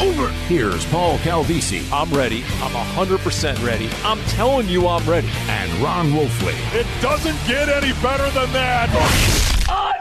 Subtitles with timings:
[0.00, 0.28] over.
[0.48, 2.42] Here's Paul Calvisi I'm ready.
[2.62, 3.88] I'm 100% ready.
[4.04, 5.28] I'm telling you I'm ready.
[5.48, 6.54] and Ron Wolfley.
[6.74, 8.88] It doesn't get any better than that.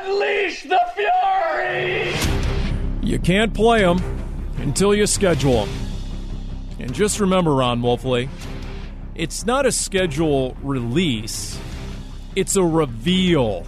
[0.05, 2.13] Unleash the fury!
[3.01, 3.99] You can't play them
[4.57, 5.75] until you schedule them.
[6.79, 8.29] And just remember, Ron Wolfley,
[9.15, 11.59] it's not a schedule release,
[12.35, 13.65] it's a reveal.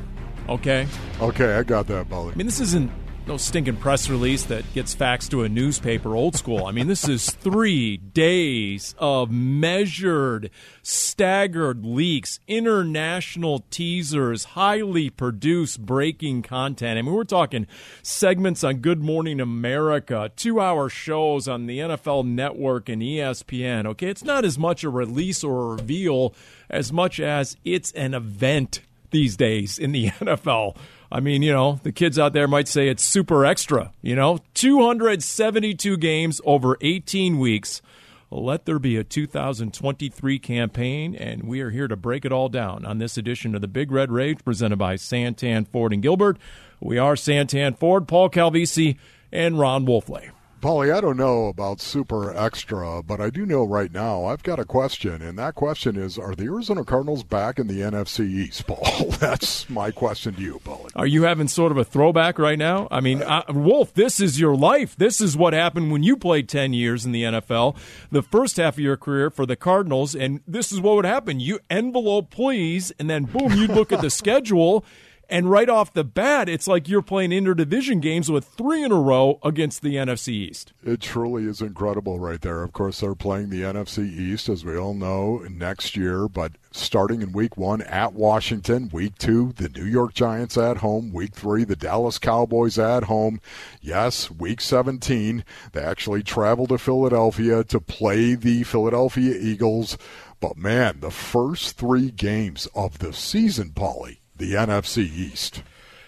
[0.47, 0.87] Okay?
[1.19, 2.33] Okay, I got that, Bully.
[2.33, 2.89] I mean, this isn't
[3.27, 6.65] no stinking press release that gets faxed to a newspaper old school.
[6.65, 10.49] I mean, this is three days of measured,
[10.81, 16.97] staggered leaks, international teasers, highly produced breaking content.
[16.97, 17.67] I mean, we're talking
[18.01, 23.85] segments on Good Morning America, two hour shows on the NFL Network and ESPN.
[23.85, 26.33] Okay, it's not as much a release or a reveal
[26.69, 30.75] as much as it's an event these days in the NFL.
[31.11, 34.39] I mean, you know, the kids out there might say it's super extra, you know,
[34.53, 37.81] 272 games over 18 weeks.
[38.29, 42.85] Let there be a 2023 campaign, and we are here to break it all down
[42.85, 46.37] on this edition of the Big Red Rage presented by Santan Ford and Gilbert.
[46.79, 48.97] We are Santan Ford, Paul Calvisi,
[49.33, 50.29] and Ron Wolfley.
[50.61, 54.59] Polly, I don't know about super extra, but I do know right now I've got
[54.59, 58.67] a question, and that question is Are the Arizona Cardinals back in the NFC East,
[58.67, 59.09] Paul?
[59.19, 60.91] That's my question to you, Polly.
[60.95, 62.87] Are you having sort of a throwback right now?
[62.91, 64.95] I mean, uh, Wolf, this is your life.
[64.95, 67.75] This is what happened when you played 10 years in the NFL,
[68.11, 71.39] the first half of your career for the Cardinals, and this is what would happen.
[71.39, 74.85] You envelope, please, and then boom, you look at the schedule.
[75.31, 78.99] And right off the bat, it's like you're playing interdivision games with three in a
[78.99, 80.73] row against the NFC East.
[80.83, 82.63] It truly is incredible right there.
[82.63, 87.21] Of course, they're playing the NFC East, as we all know, next year, but starting
[87.21, 91.63] in week one at Washington, week two, the New York Giants at home, week three,
[91.63, 93.39] the Dallas Cowboys at home.
[93.79, 99.97] Yes, week 17, they actually travel to Philadelphia to play the Philadelphia Eagles.
[100.41, 105.63] But man, the first three games of the season, Polly, the NFC East.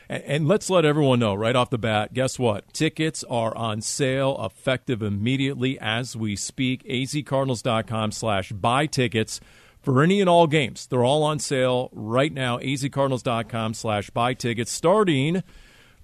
[0.10, 2.72] And, let's let everyone know right off the bat guess what?
[2.74, 6.84] Tickets are on sale, effective immediately as we speak.
[6.84, 9.40] azcardinals.com slash buy tickets
[9.82, 10.88] for any and all games.
[10.88, 12.60] They're all on sale right now.
[12.60, 15.42] azcardinals.com slash buy tickets starting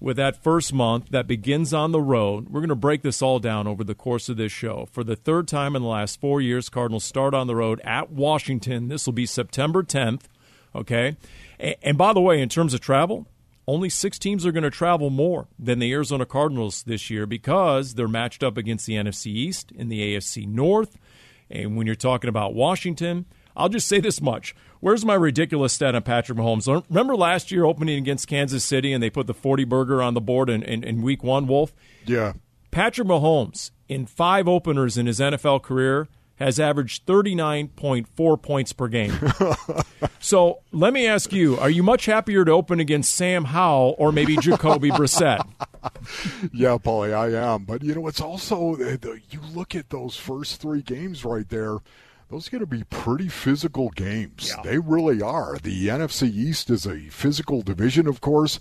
[0.00, 2.48] with that first month that begins on the road.
[2.48, 4.88] We're going to break this all down over the course of this show.
[4.90, 8.10] For the third time in the last four years, Cardinals start on the road at
[8.10, 8.88] Washington.
[8.88, 10.22] This will be September 10th.
[10.74, 11.16] Okay.
[11.60, 13.26] And, and by the way, in terms of travel,
[13.68, 17.94] only six teams are going to travel more than the Arizona Cardinals this year because
[17.94, 20.96] they're matched up against the NFC East and the AFC North.
[21.48, 23.26] And when you're talking about Washington,
[23.56, 24.54] I'll just say this much.
[24.80, 26.84] Where's my ridiculous stat on Patrick Mahomes?
[26.88, 30.20] Remember last year opening against Kansas City and they put the 40 burger on the
[30.20, 31.74] board in, in, in week one, Wolf?
[32.06, 32.32] Yeah.
[32.70, 36.08] Patrick Mahomes, in five openers in his NFL career,
[36.40, 39.12] has averaged 39.4 points per game.
[40.18, 44.10] so let me ask you are you much happier to open against Sam Howell or
[44.10, 45.42] maybe Jacoby Brissett?
[46.52, 47.64] Yeah, Paulie, I am.
[47.64, 48.96] But, you know, it's also, uh,
[49.30, 51.78] you look at those first three games right there,
[52.30, 54.54] those are going to be pretty physical games.
[54.64, 55.58] They really are.
[55.62, 58.58] The NFC East is a physical division, of course.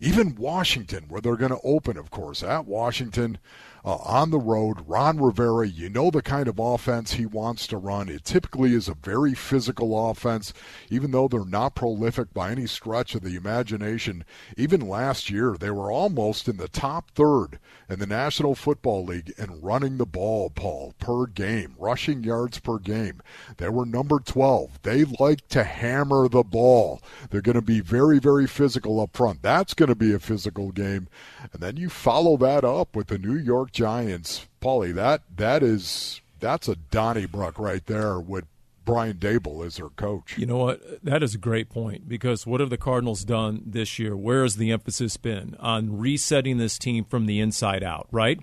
[0.00, 3.38] Even Washington, where they're going to open, of course, at Washington.
[3.84, 7.76] Uh, on the road, Ron Rivera, you know the kind of offense he wants to
[7.76, 8.08] run.
[8.08, 10.52] It typically is a very physical offense,
[10.88, 14.24] even though they're not prolific by any stretch of the imagination.
[14.56, 17.58] Even last year, they were almost in the top third
[17.90, 22.78] in the National Football League in running the ball, Paul, per game, rushing yards per
[22.78, 23.20] game.
[23.56, 24.80] They were number 12.
[24.82, 27.02] They like to hammer the ball.
[27.30, 29.42] They're going to be very, very physical up front.
[29.42, 31.08] That's going to be a physical game.
[31.52, 34.46] And then you follow that up with the New York Giants.
[34.60, 38.44] Paulie, that that is that's a Donnybrook right there with
[38.84, 40.36] Brian Daboll as their coach.
[40.36, 41.04] You know what?
[41.04, 44.16] That is a great point because what have the Cardinals done this year?
[44.16, 48.40] Where has the emphasis been on resetting this team from the inside out, right?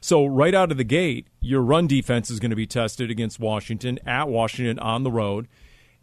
[0.00, 3.38] So, right out of the gate, your run defense is going to be tested against
[3.38, 5.46] Washington, at Washington, on the road.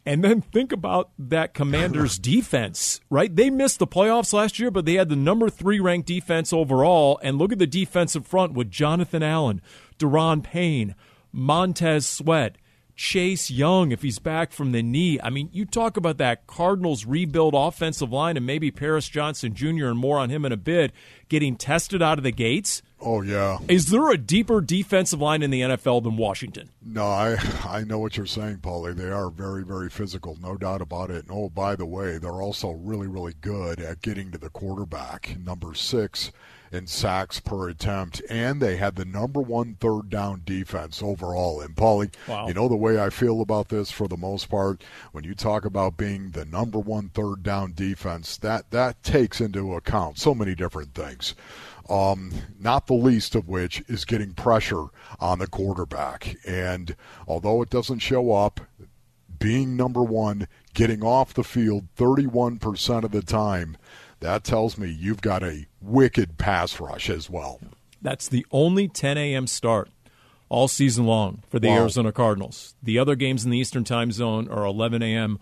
[0.10, 3.34] And then think about that Commanders defense, right?
[3.34, 7.20] They missed the playoffs last year, but they had the number three ranked defense overall.
[7.22, 9.62] And look at the defensive front with Jonathan Allen,
[10.00, 10.96] Daron Payne,
[11.32, 12.58] Montez Sweat.
[12.96, 15.22] Chase Young if he's back from the knee.
[15.24, 19.86] I mean, you talk about that Cardinals rebuild offensive line and maybe Paris Johnson Jr.
[19.86, 20.92] and more on him in a bit
[21.30, 22.82] getting tested out of the gates.
[23.02, 23.60] Oh yeah.
[23.68, 26.70] Is there a deeper defensive line in the NFL than Washington?
[26.84, 27.38] No, I
[27.68, 28.96] I know what you're saying, Paulie.
[28.96, 31.26] They are very very physical, no doubt about it.
[31.28, 35.38] And oh, by the way, they're also really really good at getting to the quarterback.
[35.40, 36.32] Number 6
[36.72, 41.62] in sacks per attempt, and they had the number one third down defense overall.
[41.62, 42.48] And Paulie, wow.
[42.48, 44.84] you know the way I feel about this for the most part.
[45.12, 49.76] When you talk about being the number one third down defense, that that takes into
[49.76, 51.34] account so many different things.
[51.90, 54.86] Um, not the least of which is getting pressure
[55.20, 56.36] on the quarterback.
[56.46, 56.96] And
[57.28, 58.62] although it doesn't show up,
[59.40, 63.76] being number one, getting off the field 31% of the time
[64.20, 67.60] that tells me you've got a wicked pass rush as well.
[68.02, 69.48] That's the only 10 a.m.
[69.48, 69.90] start
[70.50, 71.82] all season long for the wow.
[71.82, 72.76] Arizona Cardinals.
[72.82, 75.40] The other games in the Eastern time zone are 11 a.m.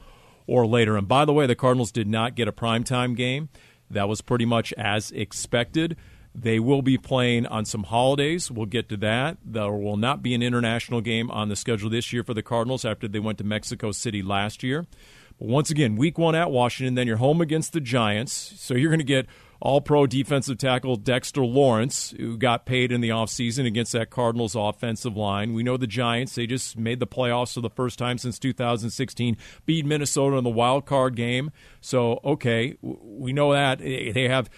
[0.47, 0.97] or later.
[0.97, 3.49] And by the way, the Cardinals did not get a primetime game.
[3.89, 5.95] That was pretty much as expected.
[6.39, 8.51] They will be playing on some holidays.
[8.51, 9.37] We'll get to that.
[9.43, 12.85] There will not be an international game on the schedule this year for the Cardinals
[12.85, 14.85] after they went to Mexico City last year.
[15.39, 18.53] But once again, week one at Washington, then you're home against the Giants.
[18.57, 19.25] So you're going to get
[19.59, 24.55] all pro defensive tackle Dexter Lawrence, who got paid in the offseason against that Cardinals
[24.55, 25.53] offensive line.
[25.53, 29.37] We know the Giants, they just made the playoffs for the first time since 2016,
[29.65, 31.51] beat Minnesota in the wild card game.
[31.81, 33.79] So, okay, we know that.
[33.79, 34.51] They have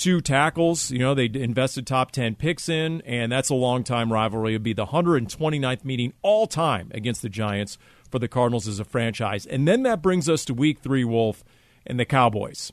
[0.00, 0.90] two tackles.
[0.90, 4.52] You know, they invested top 10 picks in, and that's a long time rivalry.
[4.52, 7.78] It would be the 129th meeting all time against the Giants
[8.10, 9.46] for the Cardinals as a franchise.
[9.46, 11.44] And then that brings us to week three, Wolf,
[11.86, 12.72] and the Cowboys.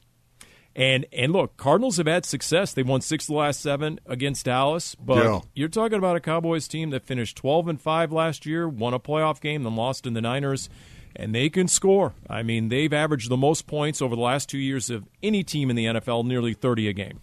[0.75, 2.71] And and look, Cardinals have had success.
[2.71, 4.93] They won six of the last seven against Dallas.
[4.95, 5.39] But yeah.
[5.55, 8.99] you're talking about a Cowboys team that finished 12 and five last year, won a
[8.99, 10.69] playoff game, then lost in the Niners,
[11.17, 12.13] and they can score.
[12.29, 15.69] I mean, they've averaged the most points over the last two years of any team
[15.69, 17.19] in the NFL, nearly 30 a game.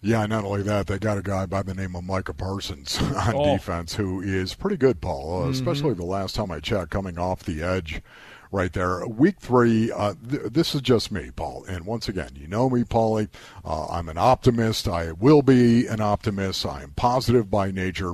[0.00, 3.34] Yeah, not only that, they got a guy by the name of Micah Parsons on
[3.34, 3.56] oh.
[3.56, 5.50] defense who is pretty good, Paul, uh, mm-hmm.
[5.50, 8.00] especially the last time I checked, coming off the edge
[8.52, 9.06] right there.
[9.08, 11.64] Week three, uh, th- this is just me, Paul.
[11.68, 13.28] And once again, you know me, Paulie.
[13.64, 14.86] Uh, I'm an optimist.
[14.86, 16.64] I will be an optimist.
[16.64, 18.12] I am positive by nature.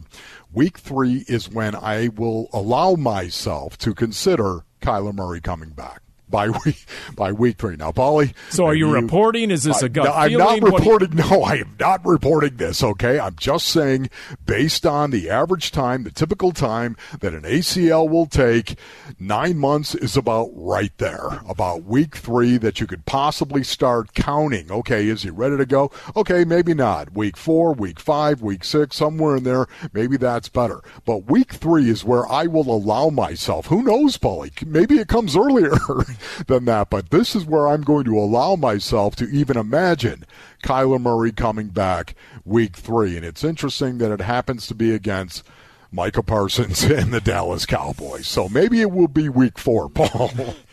[0.52, 6.48] Week three is when I will allow myself to consider Kyler Murray coming back by
[6.64, 6.84] week
[7.14, 7.76] by week three.
[7.76, 8.34] Now, Paulie.
[8.50, 9.50] So, are you, you, reporting?
[9.50, 11.12] Is this a gut I, am not reporting.
[11.12, 11.24] You...
[11.24, 12.82] No, I am not reporting this.
[12.82, 14.10] Okay, I'm just saying,
[14.44, 18.78] based on the average time, the typical time that an ACL will take,
[19.18, 21.40] nine months is about right there.
[21.48, 24.70] About week three that you could possibly start counting.
[24.70, 25.90] Okay, is he ready to go?
[26.16, 27.14] Okay, maybe not.
[27.14, 29.66] Week four, week five, week six, somewhere in there.
[29.92, 30.80] Maybe that's better.
[31.04, 33.66] But week three is where I will allow myself.
[33.66, 34.66] Who knows, Paulie?
[34.66, 35.72] Maybe it comes earlier.
[36.46, 36.90] than that.
[36.90, 40.24] But this is where I'm going to allow myself to even imagine
[40.62, 42.14] Kyler Murray coming back
[42.44, 43.16] week three.
[43.16, 45.42] And it's interesting that it happens to be against
[45.90, 48.26] Micah Parsons and the Dallas Cowboys.
[48.26, 50.30] So maybe it will be week four, Paul.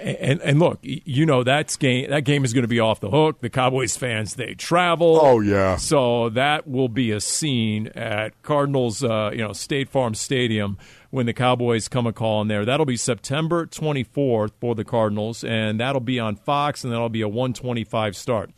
[0.00, 2.08] And, and look, you know that's game.
[2.10, 3.40] That game is going to be off the hook.
[3.40, 5.18] The Cowboys fans they travel.
[5.20, 5.76] Oh yeah.
[5.76, 10.78] So that will be a scene at Cardinals, uh, you know, State Farm Stadium
[11.16, 12.66] when the Cowboys come a call in there.
[12.66, 17.22] That'll be September 24th for the Cardinals, and that'll be on Fox, and that'll be
[17.22, 18.50] a 125 start.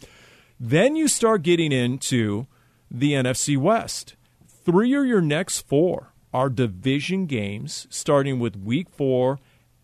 [0.58, 2.48] Then you start getting into
[2.90, 4.16] the NFC West.
[4.64, 9.38] Three of your next four are division games, starting with week four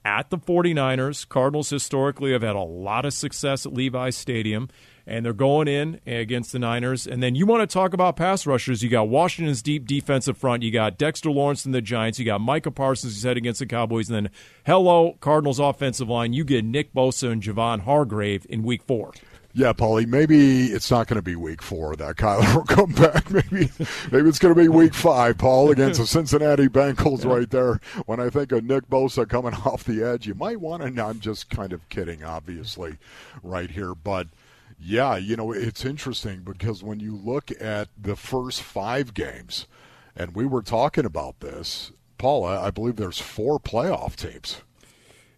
[0.04, 1.28] at the 49ers.
[1.28, 4.68] Cardinals historically have had a lot of success at Levi's Stadium
[5.06, 7.06] and they're going in against the Niners.
[7.06, 8.82] And then you want to talk about pass rushers.
[8.82, 10.62] You got Washington's deep defensive front.
[10.62, 12.18] You got Dexter Lawrence and the Giants.
[12.18, 14.08] You got Micah Parsons, who's head against the Cowboys.
[14.08, 14.32] And then,
[14.66, 16.32] hello, Cardinals offensive line.
[16.32, 19.12] You get Nick Bosa and Javon Hargrave in week four.
[19.56, 23.30] Yeah, Paulie, maybe it's not going to be week four that Kyler will come back.
[23.30, 23.70] Maybe
[24.10, 27.32] maybe it's going to be week five, Paul, against the Cincinnati Bengals yeah.
[27.32, 27.80] right there.
[28.06, 31.20] When I think of Nick Bosa coming off the edge, you might want to, I'm
[31.20, 32.96] just kind of kidding, obviously,
[33.44, 33.94] right here.
[33.94, 34.26] But–
[34.84, 39.66] yeah, you know, it's interesting because when you look at the first five games,
[40.14, 44.60] and we were talking about this, Paula, I believe there's four playoff teams.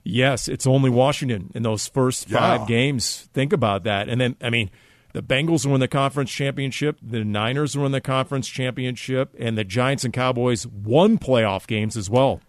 [0.03, 2.67] Yes, it's only Washington in those first five yeah.
[2.67, 3.29] games.
[3.33, 4.09] Think about that.
[4.09, 4.71] And then, I mean,
[5.12, 6.99] The Bengals win the conference championship.
[7.00, 9.35] The Niners win the conference championship.
[9.38, 12.43] And the Giants and Cowboys won playoff games as well.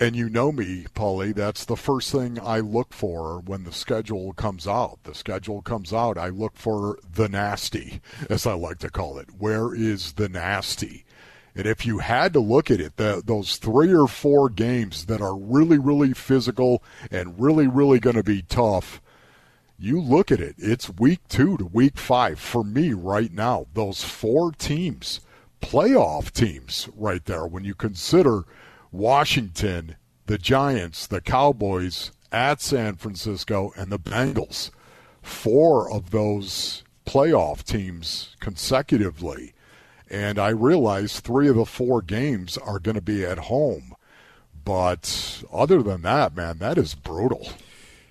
[0.00, 4.32] And you know me, Paulie, that's the first thing I look for when the schedule
[4.32, 4.98] comes out.
[5.02, 9.28] The schedule comes out, I look for the nasty, as I like to call it.
[9.36, 11.04] Where is the nasty?
[11.54, 15.20] And if you had to look at it, the, those three or four games that
[15.20, 19.02] are really, really physical and really, really going to be tough,
[19.78, 23.66] you look at it, it's week two to week five for me right now.
[23.74, 25.20] Those four teams,
[25.60, 28.46] playoff teams right there, when you consider–
[28.92, 34.70] Washington, the Giants, the Cowboys at San Francisco, and the Bengals.
[35.22, 39.54] Four of those playoff teams consecutively.
[40.08, 43.94] And I realize three of the four games are going to be at home.
[44.64, 47.48] But other than that, man, that is brutal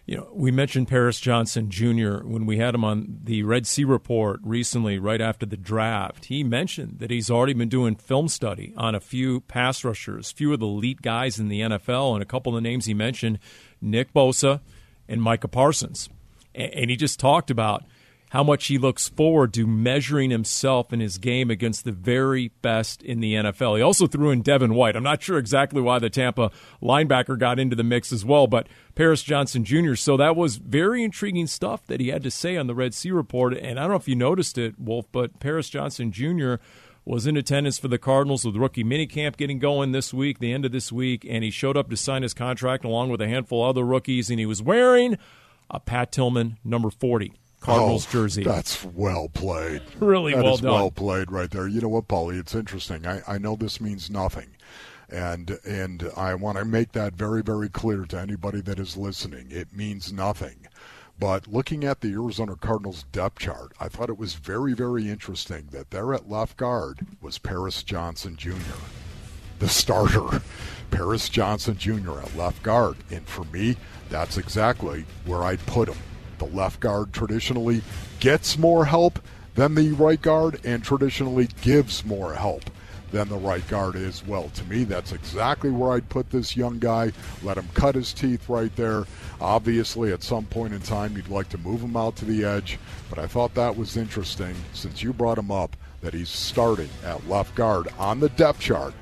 [0.09, 2.23] you know, we mentioned Paris Johnson Jr.
[2.23, 6.25] when we had him on the Red Sea Report recently, right after the draft.
[6.25, 10.51] He mentioned that he's already been doing film study on a few pass rushers, few
[10.51, 13.37] of the elite guys in the NFL, and a couple of the names he mentioned,
[13.83, 14.61] Nick Bosa
[15.07, 16.09] and Micah Parsons.
[16.55, 17.83] And he just talked about–
[18.29, 23.01] how much he looks forward to measuring himself in his game against the very best
[23.01, 23.77] in the NFL.
[23.77, 24.95] He also threw in Devin White.
[24.95, 28.67] I'm not sure exactly why the Tampa linebacker got into the mix as well, but
[28.93, 29.95] Paris Johnson Jr.
[29.95, 33.11] So that was very intriguing stuff that he had to say on the Red Sea
[33.11, 33.57] Report.
[33.57, 36.55] And I don't know if you noticed it, Wolf, but Paris Johnson Jr.
[37.05, 40.65] was in attendance for the Cardinals with rookie minicamp getting going this week, the end
[40.65, 43.63] of this week, and he showed up to sign his contract along with a handful
[43.63, 45.17] of other rookies, and he was wearing
[45.71, 47.33] a Pat Tillman number 40.
[47.59, 48.43] Cardinals oh, jersey.
[48.43, 49.81] That's well played.
[49.99, 50.71] Really that well done.
[50.71, 51.67] Well played right there.
[51.67, 52.39] You know what, Paulie?
[52.39, 53.05] It's interesting.
[53.05, 54.49] I, I know this means nothing.
[55.09, 59.47] And and I want to make that very, very clear to anybody that is listening.
[59.49, 60.67] It means nothing.
[61.19, 65.67] But looking at the Arizona Cardinals depth chart, I thought it was very, very interesting
[65.71, 68.53] that there at left guard was Paris Johnson Jr.,
[69.59, 70.41] the starter.
[70.91, 72.19] Paris Johnson Jr.
[72.19, 72.95] at left guard.
[73.11, 73.75] And for me,
[74.09, 75.97] that's exactly where I'd put him
[76.39, 77.81] the left guard traditionally
[78.19, 79.19] gets more help
[79.55, 82.63] than the right guard and traditionally gives more help
[83.11, 84.49] than the right guard as well.
[84.49, 87.11] To me, that's exactly where I'd put this young guy.
[87.43, 89.05] Let him cut his teeth right there.
[89.41, 92.77] Obviously, at some point in time, you'd like to move him out to the edge,
[93.09, 97.27] but I thought that was interesting since you brought him up that he's starting at
[97.27, 98.93] left guard on the depth chart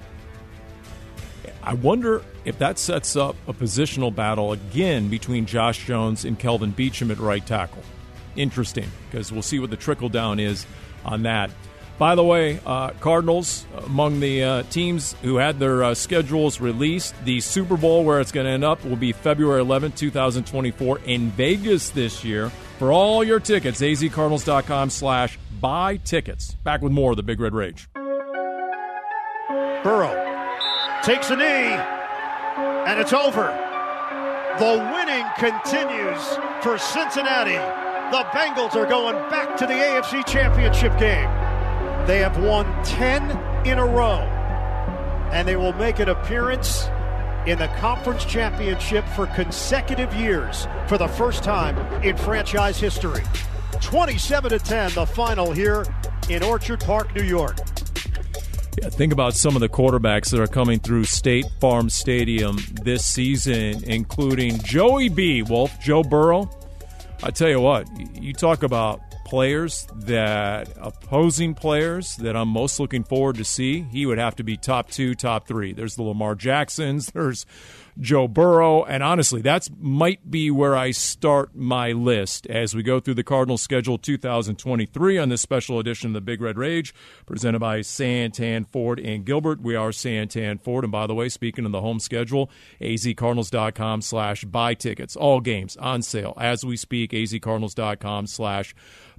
[1.67, 6.71] I wonder if that sets up a positional battle again between Josh Jones and Kelvin
[6.71, 7.83] Beachum at right tackle.
[8.37, 10.65] Interesting, because we'll see what the trickle down is
[11.03, 11.51] on that.
[11.97, 17.13] By the way, uh, Cardinals, among the uh, teams who had their uh, schedules released,
[17.25, 21.31] the Super Bowl where it's going to end up will be February 11, 2024 in
[21.31, 22.49] Vegas this year.
[22.79, 26.53] For all your tickets, azcardinals.com slash buy tickets.
[26.63, 27.89] Back with more of the Big Red Rage.
[29.83, 30.26] Burrow
[31.03, 33.47] takes a knee, and it's over.
[34.59, 36.23] The winning continues
[36.63, 37.57] for Cincinnati.
[38.11, 41.29] The Bengals are going back to the AFC Championship game.
[42.07, 44.21] They have won 10 in a row,
[45.31, 46.87] and they will make an appearance
[47.45, 53.23] in the conference championship for consecutive years for the first time in franchise history.
[53.81, 55.85] 27 to 10, the final here
[56.29, 57.57] in Orchard Park, New York.
[58.79, 63.03] Yeah, think about some of the quarterbacks that are coming through State Farm Stadium this
[63.03, 65.41] season, including Joey B.
[65.41, 66.47] Wolf, Joe Burrow.
[67.23, 67.87] I tell you what,
[68.21, 73.81] you talk about players that opposing players that I'm most looking forward to see.
[73.81, 75.73] He would have to be top two, top three.
[75.73, 77.07] There's the Lamar Jacksons.
[77.13, 77.47] There's
[77.99, 78.83] Joe Burrow.
[78.83, 83.23] And honestly, that's might be where I start my list as we go through the
[83.23, 86.93] Cardinals schedule 2023 on this special edition of the Big Red Rage,
[87.25, 89.61] presented by Santan Ford and Gilbert.
[89.61, 90.83] We are Santan Ford.
[90.83, 92.49] And by the way, speaking of the home schedule,
[92.81, 95.15] azcardinals.com slash buy tickets.
[95.15, 98.75] All games on sale as we speak, azcardinals.com slash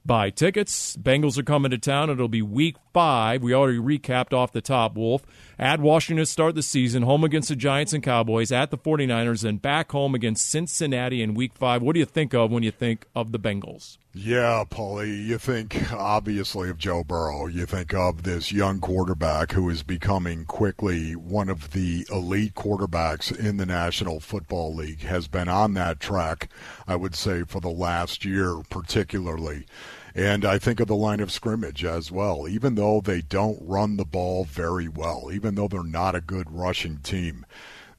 [0.08, 0.97] buy tickets.
[0.97, 2.11] Bengals are coming to town.
[2.11, 3.42] It'll be week five.
[3.42, 5.23] We already recapped off the top, Wolf.
[5.60, 9.44] At Washington to start the season, home against the Giants and Cowboys, at the 49ers,
[9.44, 11.82] and back home against Cincinnati in week five.
[11.82, 13.98] What do you think of when you think of the Bengals?
[14.14, 17.46] Yeah, Paulie, you think obviously of Joe Burrow.
[17.46, 23.36] You think of this young quarterback who is becoming quickly one of the elite quarterbacks
[23.36, 26.48] in the National Football League, has been on that track,
[26.86, 29.66] I would say, for the last year particularly.
[30.14, 32.48] And I think of the line of scrimmage as well.
[32.48, 36.50] Even though they don't run the ball very well, even though they're not a good
[36.50, 37.46] rushing team,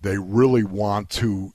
[0.02, 1.54] they really want to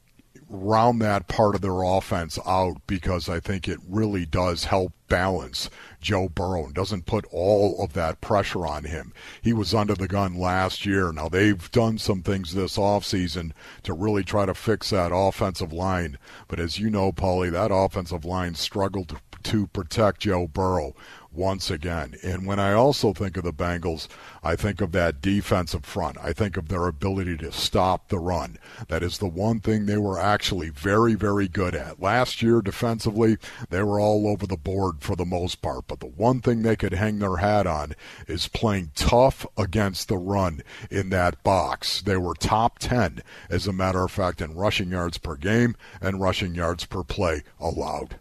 [0.48, 5.70] round that part of their offense out because I think it really does help balance
[6.00, 9.12] Joe Burrow and doesn't put all of that pressure on him.
[9.42, 11.12] He was under the gun last year.
[11.12, 16.18] Now they've done some things this offseason to really try to fix that offensive line.
[16.48, 20.94] But as you know, Paulie, that offensive line struggled to protect Joe Burrow
[21.34, 22.14] once again.
[22.22, 24.08] And when I also think of the Bengals,
[24.42, 26.16] I think of that defensive front.
[26.22, 28.58] I think of their ability to stop the run.
[28.88, 32.00] That is the one thing they were actually very, very good at.
[32.00, 33.38] Last year, defensively,
[33.70, 35.86] they were all over the board for the most part.
[35.86, 37.94] But the one thing they could hang their hat on
[38.26, 42.02] is playing tough against the run in that box.
[42.02, 46.20] They were top 10, as a matter of fact, in rushing yards per game and
[46.20, 48.16] rushing yards per play allowed.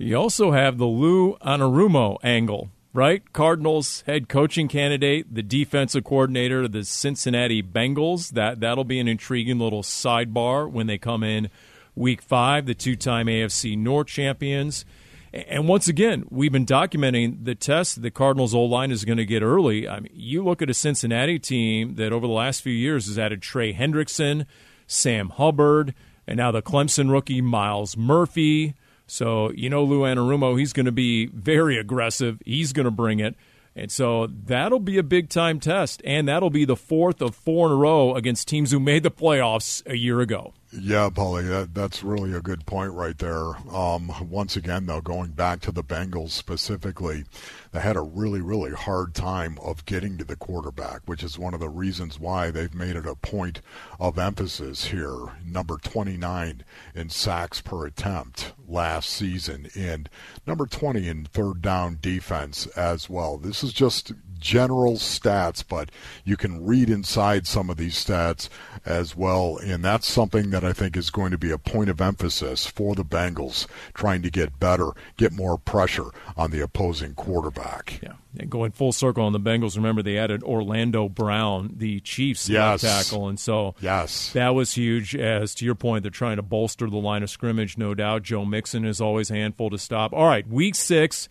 [0.00, 3.22] You also have the Lou Anarumo angle, right?
[3.34, 8.30] Cardinals head coaching candidate, the defensive coordinator of the Cincinnati Bengals.
[8.30, 11.50] That that'll be an intriguing little sidebar when they come in
[11.94, 14.86] week five, the two-time AFC North champions.
[15.34, 19.26] And once again, we've been documenting the test the Cardinals' O line is going to
[19.26, 19.86] get early.
[19.86, 23.18] I mean, you look at a Cincinnati team that over the last few years has
[23.18, 24.46] added Trey Hendrickson,
[24.86, 25.94] Sam Hubbard,
[26.26, 28.76] and now the Clemson rookie Myles Murphy.
[29.10, 32.40] So, you know, Lou Anarumo, he's going to be very aggressive.
[32.46, 33.34] He's going to bring it.
[33.74, 36.00] And so that'll be a big time test.
[36.04, 39.10] And that'll be the fourth of four in a row against teams who made the
[39.10, 40.54] playoffs a year ago.
[40.72, 43.56] Yeah, Paulie, that, that's really a good point right there.
[43.74, 47.24] Um, once again, though, going back to the Bengals specifically,
[47.72, 51.54] they had a really, really hard time of getting to the quarterback, which is one
[51.54, 53.60] of the reasons why they've made it a point
[53.98, 55.32] of emphasis here.
[55.44, 56.62] Number 29
[56.94, 60.08] in sacks per attempt last season, and
[60.46, 63.38] number 20 in third down defense as well.
[63.38, 65.90] This is just general stats, but
[66.24, 68.48] you can read inside some of these stats
[68.84, 69.58] as well.
[69.58, 72.94] And that's something that I think is going to be a point of emphasis for
[72.94, 78.00] the Bengals, trying to get better, get more pressure on the opposing quarterback.
[78.02, 78.14] Yeah.
[78.38, 82.82] And going full circle on the Bengals, remember they added Orlando Brown, the Chiefs yes.
[82.82, 85.16] tackle, and so yes, that was huge.
[85.16, 88.22] As to your point, they're trying to bolster the line of scrimmage, no doubt.
[88.22, 90.12] Joe Mixon is always a handful to stop.
[90.12, 91.28] All right, week six.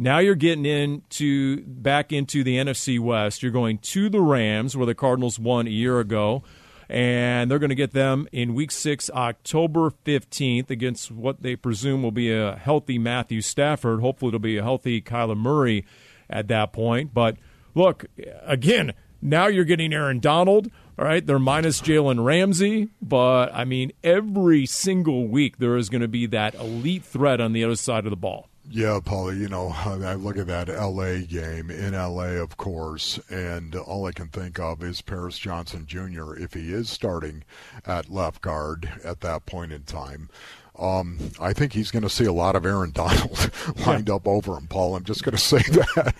[0.00, 3.42] Now you're getting into back into the NFC West.
[3.42, 6.42] You're going to the Rams, where the Cardinals won a year ago,
[6.88, 12.02] and they're going to get them in Week Six, October 15th, against what they presume
[12.02, 14.00] will be a healthy Matthew Stafford.
[14.00, 15.84] Hopefully, it'll be a healthy Kyler Murray
[16.30, 17.12] at that point.
[17.12, 17.36] But
[17.74, 18.06] look,
[18.46, 20.70] again, now you're getting Aaron Donald.
[20.98, 26.00] All right, they're minus Jalen Ramsey, but I mean, every single week there is going
[26.00, 28.49] to be that elite threat on the other side of the ball.
[28.72, 33.74] Yeah, Paulie, you know, I look at that LA game in LA, of course, and
[33.74, 36.34] all I can think of is Paris Johnson Jr.
[36.34, 37.42] if he is starting
[37.84, 40.30] at left guard at that point in time.
[40.78, 43.50] Um, I think he's going to see a lot of Aaron Donald
[43.86, 44.96] lined up over him, Paul.
[44.96, 46.14] I'm just going to say that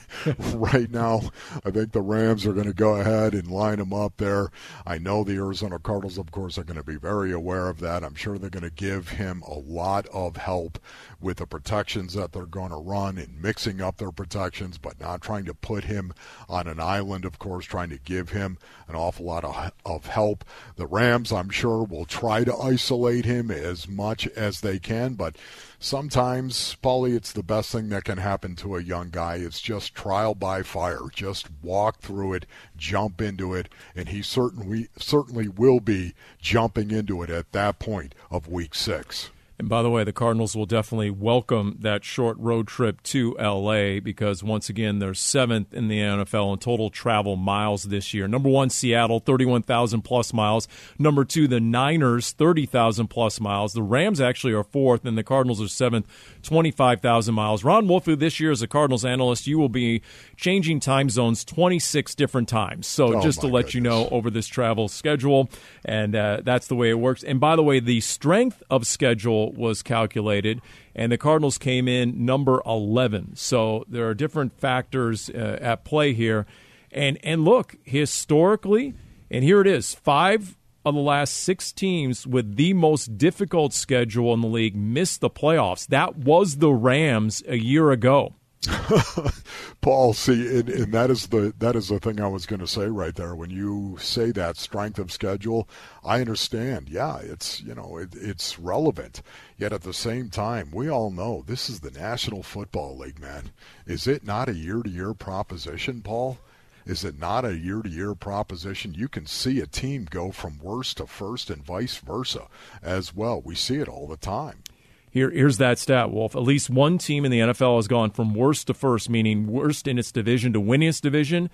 [0.54, 1.22] right now.
[1.64, 4.50] I think the Rams are going to go ahead and line him up there.
[4.84, 8.04] I know the Arizona Cardinals, of course, are going to be very aware of that.
[8.04, 10.78] I'm sure they're going to give him a lot of help
[11.20, 15.20] with the protections that they're going to run and mixing up their protections, but not
[15.20, 16.12] trying to put him
[16.48, 20.44] on an island, of course, trying to give him an awful lot of, of help.
[20.76, 25.14] The Rams, I'm sure, will try to isolate him as much as they can.
[25.14, 25.36] But
[25.78, 29.36] sometimes, Paulie, it's the best thing that can happen to a young guy.
[29.36, 31.02] It's just trial by fire.
[31.12, 37.22] Just walk through it, jump into it, and he certainly certainly will be jumping into
[37.22, 39.30] it at that point of week six.
[39.60, 44.00] And by the way, the Cardinals will definitely welcome that short road trip to LA
[44.00, 48.26] because once again, they're seventh in the NFL in total travel miles this year.
[48.26, 50.66] Number one, Seattle, 31,000 plus miles.
[50.98, 53.74] Number two, the Niners, 30,000 plus miles.
[53.74, 56.06] The Rams actually are fourth, and the Cardinals are seventh,
[56.42, 57.62] 25,000 miles.
[57.62, 60.00] Ron Wolfu, this year as a Cardinals analyst, you will be
[60.38, 62.86] changing time zones 26 different times.
[62.86, 63.74] So oh just to let goodness.
[63.74, 65.50] you know over this travel schedule,
[65.84, 67.22] and uh, that's the way it works.
[67.22, 70.60] And by the way, the strength of schedule was calculated,
[70.94, 73.36] and the Cardinals came in number 11.
[73.36, 76.46] So there are different factors uh, at play here.
[76.90, 78.94] And, and look, historically,
[79.30, 84.32] and here it is five of the last six teams with the most difficult schedule
[84.32, 85.86] in the league missed the playoffs.
[85.86, 88.34] That was the Rams a year ago.
[89.80, 92.66] Paul, see, and, and, that is the that is the thing I was going to
[92.66, 93.34] say right there.
[93.34, 95.66] When you say that strength of schedule,
[96.04, 96.90] I understand.
[96.90, 99.22] Yeah, it's you know it, it's relevant.
[99.56, 103.50] Yet at the same time, we all know this is the National Football League, man.
[103.86, 106.36] Is it not a year to year proposition, Paul?
[106.84, 108.92] Is it not a year to year proposition?
[108.92, 112.48] You can see a team go from worst to first and vice versa
[112.82, 113.40] as well.
[113.40, 114.62] We see it all the time.
[115.10, 116.36] Here, here's that stat, Wolf.
[116.36, 119.88] At least one team in the NFL has gone from worst to first, meaning worst
[119.88, 121.50] in its division to winningest division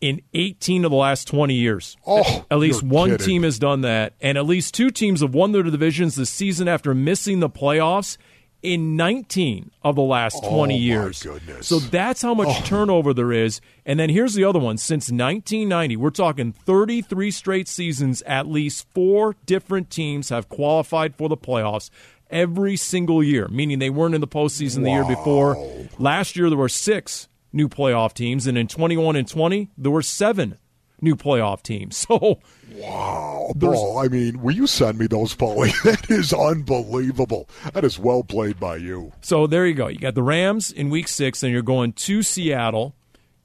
[0.00, 1.96] in 18 of the last 20 years.
[2.06, 3.26] Oh, at least one kidding.
[3.26, 6.68] team has done that, and at least two teams have won their divisions the season
[6.68, 8.18] after missing the playoffs
[8.62, 11.22] in 19 of the last 20 Oh, my years.
[11.22, 11.66] goodness.
[11.66, 12.62] So that's how much Oh.
[12.64, 13.60] turnover there is.
[13.84, 14.78] And then here's the other one.
[14.78, 21.28] Since 1990, we're talking 33 straight seasons, at least four different teams have qualified for
[21.28, 21.90] the playoffs
[22.34, 25.56] every single year, meaning they weren't in the postseason the year before.
[25.98, 30.02] Last year, there were six new playoff teams, and in 21 and 20, there were
[30.02, 30.58] seven
[31.00, 32.06] new playoff teams.
[32.14, 32.40] So
[32.74, 33.98] Wow, Paul.
[33.98, 35.72] I mean, will you send me those, Paulie?
[35.84, 37.48] that is unbelievable.
[37.72, 39.12] That is well played by you.
[39.20, 39.86] So there you go.
[39.86, 42.96] You got the Rams in week six, and you're going to Seattle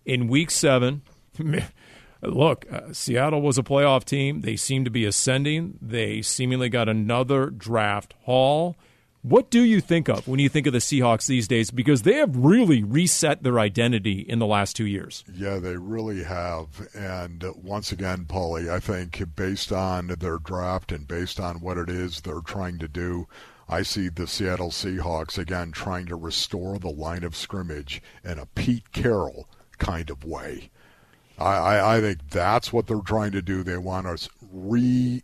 [0.03, 1.03] in week seven.
[2.21, 4.41] Look, uh, Seattle was a playoff team.
[4.41, 5.77] They seem to be ascending.
[5.81, 8.75] They seemingly got another draft haul.
[9.21, 11.71] What do you think of when you think of the Seahawks these days?
[11.71, 15.25] Because they have really reset their identity in the last two years.
[15.33, 16.87] Yeah, they really have.
[16.93, 21.77] And uh, once again, Paulie, I think based on their draft and based on what
[21.77, 23.27] it is they're trying to do,
[23.67, 28.45] I see the Seattle Seahawks again trying to restore the line of scrimmage in a
[28.45, 30.71] Pete Carroll kind of way.
[31.39, 33.63] I, I, I think that's what they're trying to do.
[33.63, 35.23] They want to re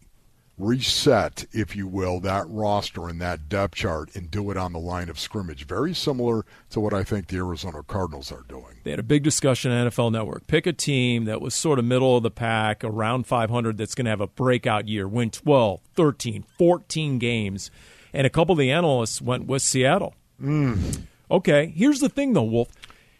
[0.57, 4.79] reset, if you will, that roster and that depth chart and do it on the
[4.79, 5.65] line of scrimmage.
[5.67, 8.79] Very similar to what I think the Arizona Cardinals are doing.
[8.83, 10.47] They had a big discussion on NFL Network.
[10.47, 14.05] Pick a team that was sort of middle of the pack, around 500, that's going
[14.05, 17.69] to have a breakout year, win 12, 13, 14 games.
[18.13, 20.15] And a couple of the analysts went with Seattle.
[20.41, 21.03] Mm.
[21.29, 22.69] Okay, here's the thing, though, Wolf.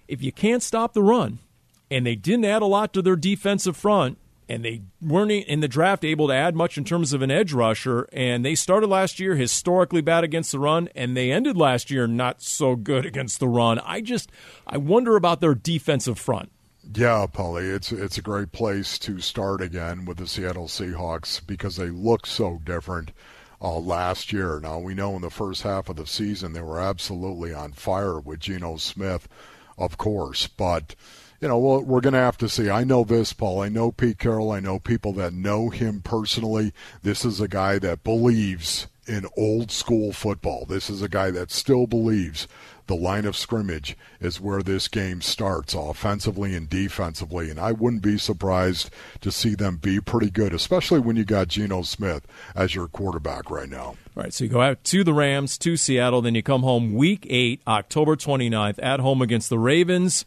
[0.07, 1.39] If you can't stop the run,
[1.89, 4.17] and they didn't add a lot to their defensive front,
[4.47, 7.53] and they weren't in the draft able to add much in terms of an edge
[7.53, 11.89] rusher, and they started last year historically bad against the run, and they ended last
[11.89, 13.79] year not so good against the run.
[13.79, 14.31] I just
[14.67, 16.51] I wonder about their defensive front.
[16.93, 21.77] Yeah, Paulie, it's it's a great place to start again with the Seattle Seahawks because
[21.77, 23.11] they look so different
[23.59, 24.59] uh, last year.
[24.59, 28.19] Now we know in the first half of the season they were absolutely on fire
[28.19, 29.27] with Geno Smith,
[29.77, 30.93] of course, but
[31.45, 32.71] you know we're, we're going to have to see.
[32.71, 33.61] I know this, Paul.
[33.61, 34.51] I know Pete Carroll.
[34.51, 36.73] I know people that know him personally.
[37.03, 40.65] This is a guy that believes in old school football.
[40.65, 42.47] This is a guy that still believes
[42.87, 47.51] the line of scrimmage is where this game starts offensively and defensively.
[47.51, 48.89] And I wouldn't be surprised
[49.21, 53.51] to see them be pretty good, especially when you got Geno Smith as your quarterback
[53.51, 53.97] right now.
[54.17, 56.95] All right, so you go out to the Rams, to Seattle, then you come home
[56.95, 60.25] week 8, October 29th, at home against the Ravens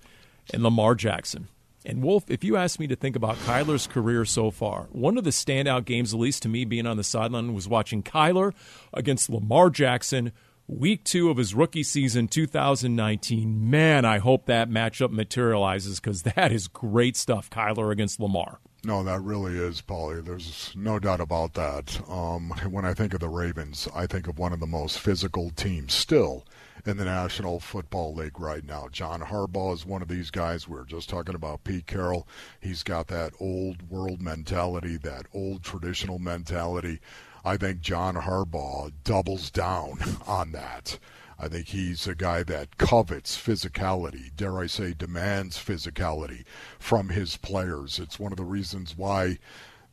[0.52, 1.48] and Lamar Jackson.
[1.84, 5.24] And Wolf, if you ask me to think about Kyler's career so far, one of
[5.24, 8.52] the standout games, at least to me being on the sideline, was watching Kyler
[8.92, 10.32] against Lamar Jackson,
[10.66, 13.70] week two of his rookie season 2019.
[13.70, 18.61] Man, I hope that matchup materializes because that is great stuff, Kyler against Lamar.
[18.84, 20.24] No, that really is, Paulie.
[20.24, 22.00] There's no doubt about that.
[22.08, 25.50] Um, when I think of the Ravens, I think of one of the most physical
[25.50, 26.44] teams still
[26.85, 28.88] in the National Football League right now.
[28.91, 30.69] John Harbaugh is one of these guys.
[30.69, 32.27] We were just talking about Pete Carroll.
[32.61, 37.01] He's got that old world mentality, that old traditional mentality.
[37.45, 40.99] I think John Harbaugh doubles down on that.
[41.41, 46.45] I think he's a guy that covets physicality, dare I say, demands physicality
[46.81, 48.01] from his players.
[48.01, 49.38] It's one of the reasons why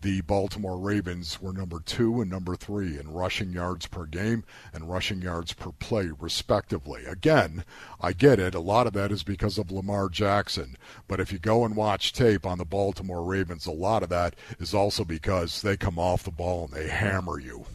[0.01, 4.89] the Baltimore Ravens were number two and number three in rushing yards per game and
[4.89, 7.05] rushing yards per play, respectively.
[7.05, 7.63] Again,
[7.99, 8.53] I get it.
[8.53, 10.77] A lot of that is because of Lamar Jackson.
[11.07, 14.35] But if you go and watch tape on the Baltimore Ravens, a lot of that
[14.59, 17.65] is also because they come off the ball and they hammer you.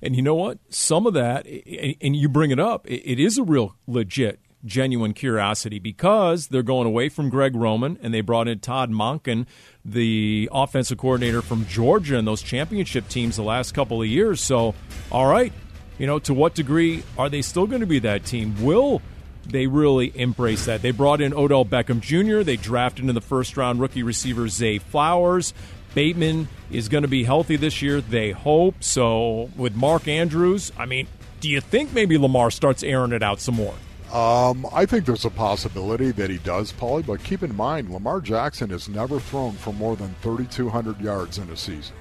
[0.00, 0.58] And you know what?
[0.68, 5.78] Some of that, and you bring it up, it is a real legit, genuine curiosity
[5.78, 9.46] because they're going away from Greg Roman and they brought in Todd Monken,
[9.84, 14.40] the offensive coordinator from Georgia and those championship teams the last couple of years.
[14.40, 14.74] So,
[15.10, 15.52] all right,
[15.98, 18.62] you know, to what degree are they still going to be that team?
[18.62, 19.02] Will
[19.46, 20.82] they really embrace that?
[20.82, 24.78] They brought in Odell Beckham Jr., they drafted in the first round rookie receiver Zay
[24.78, 25.52] Flowers.
[25.94, 28.82] Bateman is going to be healthy this year, they hope.
[28.82, 31.06] So, with Mark Andrews, I mean,
[31.40, 33.74] do you think maybe Lamar starts airing it out some more?
[34.14, 38.20] Um, I think there's a possibility that he does, Paulie, but keep in mind, Lamar
[38.20, 41.96] Jackson has never thrown for more than 3,200 yards in a season.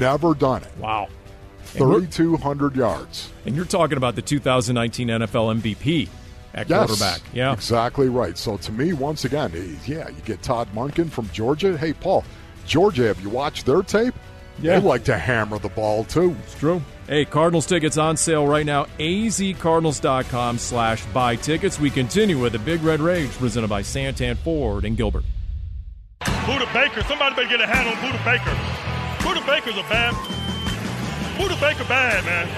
[0.00, 0.76] Never done it.
[0.78, 1.08] Wow.
[1.64, 3.30] 3,200 yards.
[3.46, 6.08] And you're talking about the 2019 NFL MVP.
[6.54, 7.20] at yes, quarterback.
[7.32, 8.36] Yeah, exactly right.
[8.36, 11.78] So to me, once again, eh, yeah, you get Todd Monken from Georgia.
[11.78, 12.24] Hey, Paul,
[12.66, 14.14] Georgia, have you watched their tape?
[14.60, 14.78] Yeah.
[14.78, 16.36] They like to hammer the ball too.
[16.44, 16.82] It's true.
[17.12, 18.86] Hey, Cardinals tickets on sale right now.
[18.98, 21.78] azcardinals.com slash buy tickets.
[21.78, 25.24] We continue with the Big Red Rage presented by Santan Ford and Gilbert.
[26.22, 27.02] Budda Baker.
[27.02, 28.50] Somebody better get a hand on Budda Baker.
[29.28, 30.14] Budda Baker's a bad.
[31.36, 32.48] Budda Baker bad, man.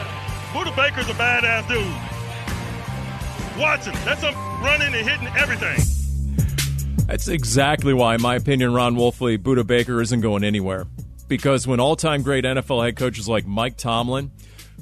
[0.52, 3.60] Budda Baker's a badass dude.
[3.60, 3.94] Watch him.
[4.04, 7.06] That's him running and hitting everything.
[7.08, 10.86] That's exactly why, in my opinion, Ron Wolfley, Budda Baker isn't going anywhere.
[11.26, 14.30] Because when all time great NFL head coaches like Mike Tomlin,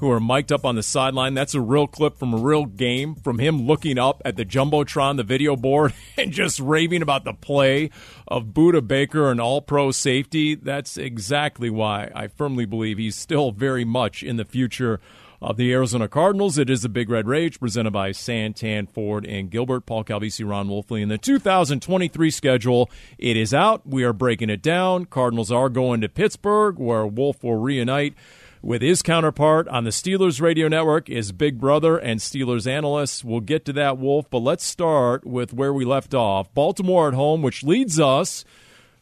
[0.03, 3.15] who are mic'd up on the sideline, that's a real clip from a real game,
[3.15, 7.33] from him looking up at the Jumbotron, the video board, and just raving about the
[7.33, 7.89] play
[8.27, 10.57] of Budda Baker, an all pro safety.
[10.57, 14.99] That's exactly why I firmly believe he's still very much in the future
[15.41, 16.59] of the Arizona Cardinals.
[16.59, 20.67] It is the Big Red Rage presented by Santan Ford and Gilbert, Paul Calvisi, Ron
[20.67, 21.03] Wolfley.
[21.03, 23.87] In the 2023 schedule, it is out.
[23.87, 25.05] We are breaking it down.
[25.05, 28.15] Cardinals are going to Pittsburgh, where Wolf will reunite
[28.63, 33.25] with his counterpart on the Steelers radio network is Big Brother and Steelers analyst.
[33.25, 36.53] We'll get to that, Wolf, but let's start with where we left off.
[36.55, 38.45] Baltimore at home, which leads us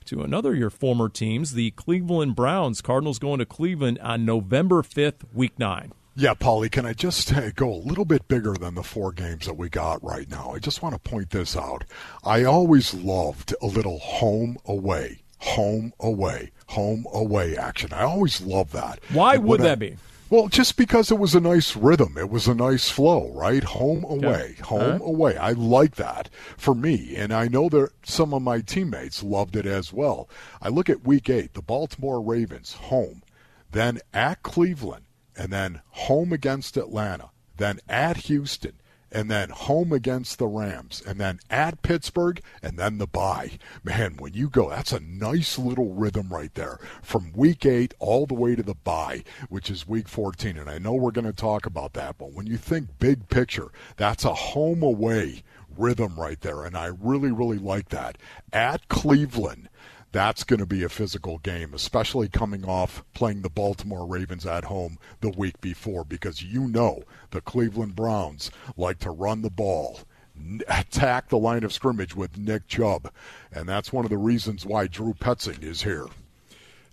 [0.06, 2.80] to another of your former teams, the Cleveland Browns.
[2.80, 5.92] Cardinals going to Cleveland on November 5th, week 9.
[6.16, 9.46] Yeah, Paulie, can I just uh, go a little bit bigger than the four games
[9.46, 10.52] that we got right now?
[10.54, 11.84] I just want to point this out.
[12.24, 17.92] I always loved a little home away, home away, home away action.
[17.92, 19.00] I always love that.
[19.12, 19.96] Why And would when I- that be?
[20.28, 23.64] Well, just because it was a nice rhythm, it was a nice flow, right?
[23.64, 25.04] Home away, home uh-huh.
[25.04, 25.36] away.
[25.36, 29.66] I like that for me, and I know that some of my teammates loved it
[29.66, 30.28] as well.
[30.62, 33.24] I look at Week Eight, the Baltimore Ravens home,
[33.72, 38.74] then at Cleveland, and then home against Atlanta, then at Houston,
[39.12, 43.58] and then home against the Rams, and then at Pittsburgh, and then the bye.
[43.82, 48.26] Man, when you go, that's a nice little rhythm right there from week eight all
[48.26, 50.58] the way to the bye, which is week 14.
[50.58, 53.68] And I know we're going to talk about that, but when you think big picture,
[53.96, 55.42] that's a home away
[55.76, 56.64] rhythm right there.
[56.64, 58.18] And I really, really like that.
[58.52, 59.68] At Cleveland,
[60.12, 64.64] that's going to be a physical game, especially coming off playing the Baltimore Ravens at
[64.64, 70.00] home the week before, because you know the Cleveland Browns like to run the ball,
[70.68, 73.10] attack the line of scrimmage with Nick Chubb,
[73.52, 76.06] and that's one of the reasons why Drew Petzing is here.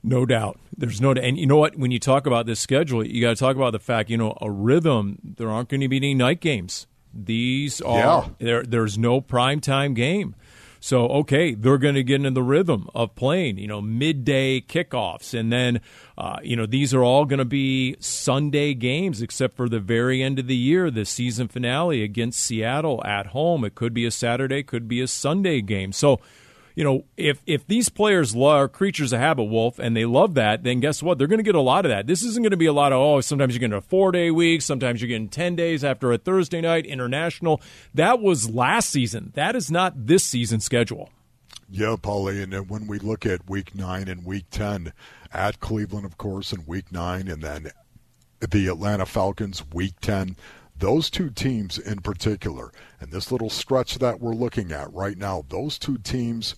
[0.04, 0.60] No doubt.
[0.78, 1.76] There's no and you know what?
[1.76, 4.38] When you talk about this schedule, you got to talk about the fact you know
[4.42, 5.18] a rhythm.
[5.38, 6.86] There aren't going to be any night games.
[7.14, 8.30] These are Yeah.
[8.40, 8.64] there.
[8.64, 10.36] There's no prime time game.
[10.80, 13.58] So okay, they're going to get into the rhythm of playing.
[13.58, 15.82] You know, midday kickoffs, and then
[16.18, 20.22] uh, you know these are all going to be Sunday games, except for the very
[20.22, 23.64] end of the year, the season finale against Seattle at home.
[23.64, 25.92] It could be a Saturday, could be a Sunday game.
[25.92, 26.20] So
[26.78, 30.62] you know, if if these players are creatures of habit, Wolf, and they love that,
[30.62, 31.18] then guess what?
[31.18, 32.06] They're going to get a lot of that.
[32.06, 34.30] This isn't going to be a lot of oh, sometimes you're getting a four day
[34.30, 37.64] week, sometimes you're getting ten days after a Thursday night international.
[37.96, 39.32] That was last season.
[39.34, 41.10] That is not this season schedule.
[41.68, 44.94] Yeah, Paulie, and then when we look at Week Nine and Week Ten
[45.34, 47.72] at Cleveland, of course, in Week Nine, and then
[48.40, 50.38] the Atlanta Falcons, Week Ten.
[50.78, 55.44] Those two teams in particular, and this little stretch that we're looking at right now,
[55.50, 56.54] those two teams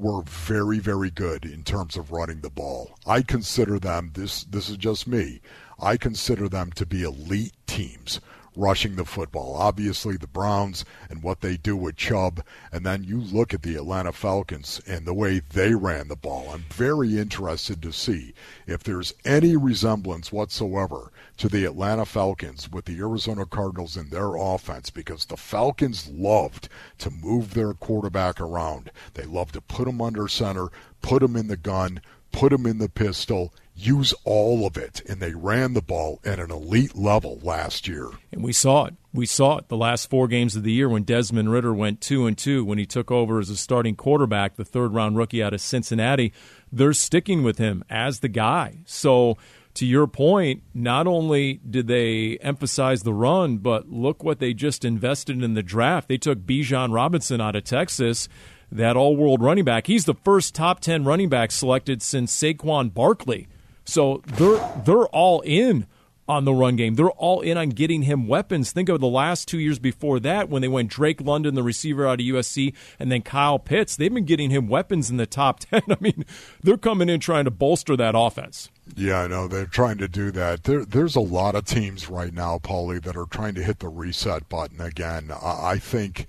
[0.00, 2.98] were very, very good in terms of running the ball.
[3.06, 5.40] I consider them this this is just me.
[5.78, 8.20] I consider them to be elite teams
[8.56, 9.54] rushing the football.
[9.54, 13.76] Obviously the Browns and what they do with Chubb, and then you look at the
[13.76, 16.50] Atlanta Falcons and the way they ran the ball.
[16.52, 18.34] I'm very interested to see
[18.66, 24.36] if there's any resemblance whatsoever to the Atlanta Falcons with the Arizona Cardinals in their
[24.36, 28.90] offense because the Falcons loved to move their quarterback around.
[29.14, 30.68] They loved to put him under center,
[31.00, 35.00] put him in the gun, put him in the pistol, use all of it.
[35.08, 38.10] And they ran the ball at an elite level last year.
[38.30, 38.94] And we saw it.
[39.14, 42.26] We saw it the last four games of the year when Desmond Ridder went two
[42.26, 45.54] and two when he took over as a starting quarterback, the third round rookie out
[45.54, 46.34] of Cincinnati.
[46.70, 48.80] They're sticking with him as the guy.
[48.84, 49.38] So
[49.74, 54.84] to your point, not only did they emphasize the run, but look what they just
[54.84, 56.08] invested in the draft.
[56.08, 58.28] They took Bijan Robinson out of Texas,
[58.72, 59.86] that all world running back.
[59.86, 63.48] He's the first top 10 running back selected since Saquon Barkley.
[63.84, 65.86] So they're, they're all in
[66.30, 66.94] on the run game.
[66.94, 68.70] They're all in on getting him weapons.
[68.70, 72.06] Think of the last two years before that when they went Drake London, the receiver
[72.06, 73.96] out of USC, and then Kyle Pitts.
[73.96, 75.82] They've been getting him weapons in the top 10.
[75.90, 76.24] I mean,
[76.62, 78.70] they're coming in trying to bolster that offense.
[78.96, 80.64] Yeah, I know they're trying to do that.
[80.64, 83.88] There, there's a lot of teams right now, Paulie, that are trying to hit the
[83.88, 85.30] reset button again.
[85.42, 86.26] I think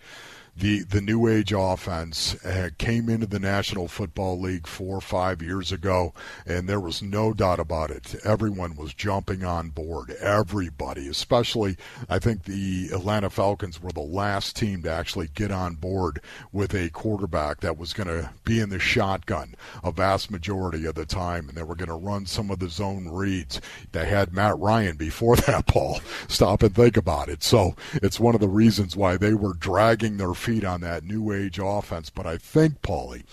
[0.62, 5.42] the the new age offense uh, came into the National Football League four or five
[5.42, 6.14] years ago,
[6.46, 8.16] and there was no doubt about it.
[8.24, 10.12] Everyone was jumping on board.
[10.22, 15.76] Everybody, especially I think the Atlanta Falcons were the last team to actually get on
[15.76, 16.22] board
[16.52, 20.94] with a quarterback that was going to be in the shotgun a vast majority of
[20.94, 23.60] the time, and they were going to run some of the zone reads.
[23.94, 26.02] They had Matt Ryan before that, Paul.
[26.28, 27.42] Stop and think about it.
[27.42, 31.32] So it's one of the reasons why they were dragging their feet on that new
[31.32, 32.10] age offense.
[32.10, 33.24] But I think, Paulie,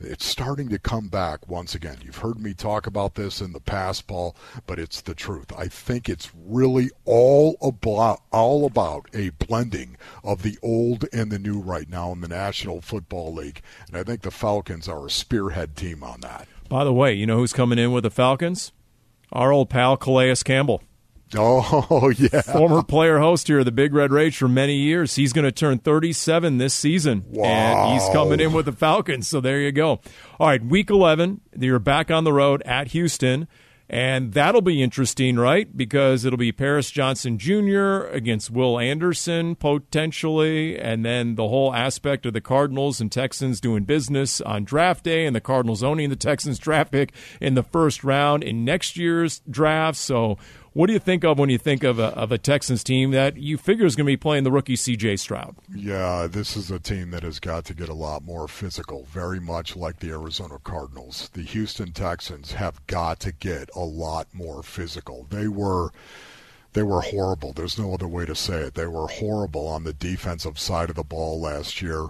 [0.00, 1.98] it's starting to come back once again.
[2.02, 5.52] You've heard me talk about this in the past, Paul, but it's the truth.
[5.56, 11.38] I think it's really all about all about a blending of the old and the
[11.38, 15.10] new right now in the National Football League, and I think the Falcons are a
[15.10, 16.48] spearhead team on that.
[16.68, 18.72] By the way, you know who's coming in with the Falcons?
[19.32, 20.82] Our old pal Calais Campbell.
[21.90, 22.40] Oh, yeah.
[22.42, 25.16] Former player host here of the Big Red Rage for many years.
[25.16, 27.24] He's going to turn 37 this season.
[27.28, 27.44] Wow.
[27.44, 29.28] And he's coming in with the Falcons.
[29.28, 30.00] So there you go.
[30.38, 33.48] All right, week 11, you're back on the road at Houston.
[33.88, 35.76] And that'll be interesting, right?
[35.76, 38.06] Because it'll be Paris Johnson Jr.
[38.06, 43.84] against Will Anderson potentially, and then the whole aspect of the Cardinals and Texans doing
[43.84, 48.02] business on draft day, and the Cardinals owning the Texans draft pick in the first
[48.02, 49.98] round in next year's draft.
[49.98, 50.38] So
[50.74, 53.36] what do you think of when you think of a, of a Texans team that
[53.36, 55.16] you figure is going to be playing the rookie C.J.
[55.16, 55.56] Stroud?
[55.74, 59.40] Yeah, this is a team that has got to get a lot more physical, very
[59.40, 61.30] much like the Arizona Cardinals.
[61.32, 65.26] The Houston Texans have got to get a lot more physical.
[65.30, 65.90] They were
[66.74, 67.52] they were horrible.
[67.52, 68.74] There's no other way to say it.
[68.74, 72.08] They were horrible on the defensive side of the ball last year.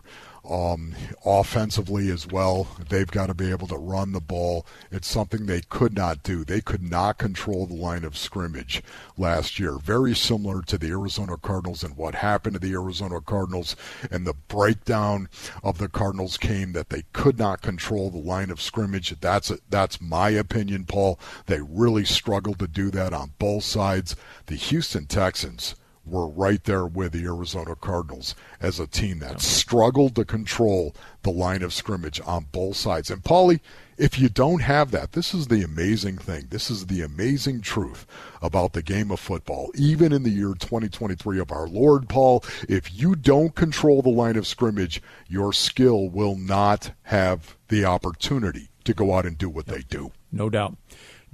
[0.49, 4.67] Um, offensively as well, they've got to be able to run the ball.
[4.91, 6.45] It's something they could not do.
[6.45, 8.83] They could not control the line of scrimmage
[9.17, 9.79] last year.
[9.79, 13.75] Very similar to the Arizona Cardinals and what happened to the Arizona Cardinals
[14.11, 15.29] and the breakdown
[15.63, 19.19] of the Cardinals came that they could not control the line of scrimmage.
[19.21, 21.19] That's a, that's my opinion, Paul.
[21.47, 24.15] They really struggled to do that on both sides.
[24.47, 25.75] The Houston Texans
[26.07, 31.31] were right there with the Arizona Cardinals as a team that struggled to control the
[31.31, 33.11] line of scrimmage on both sides.
[33.11, 33.61] And Paulie,
[33.97, 36.49] if you don't have that, this is the amazing thing.
[36.51, 38.07] This is the amazing truth
[38.43, 39.71] about the game of football.
[39.77, 44.37] Even in the year 2023 of our Lord, Paul, if you don't control the line
[44.37, 49.67] of scrimmage, your skill will not have the opportunity to go out and do what
[49.67, 50.13] they do.
[50.31, 50.77] No doubt.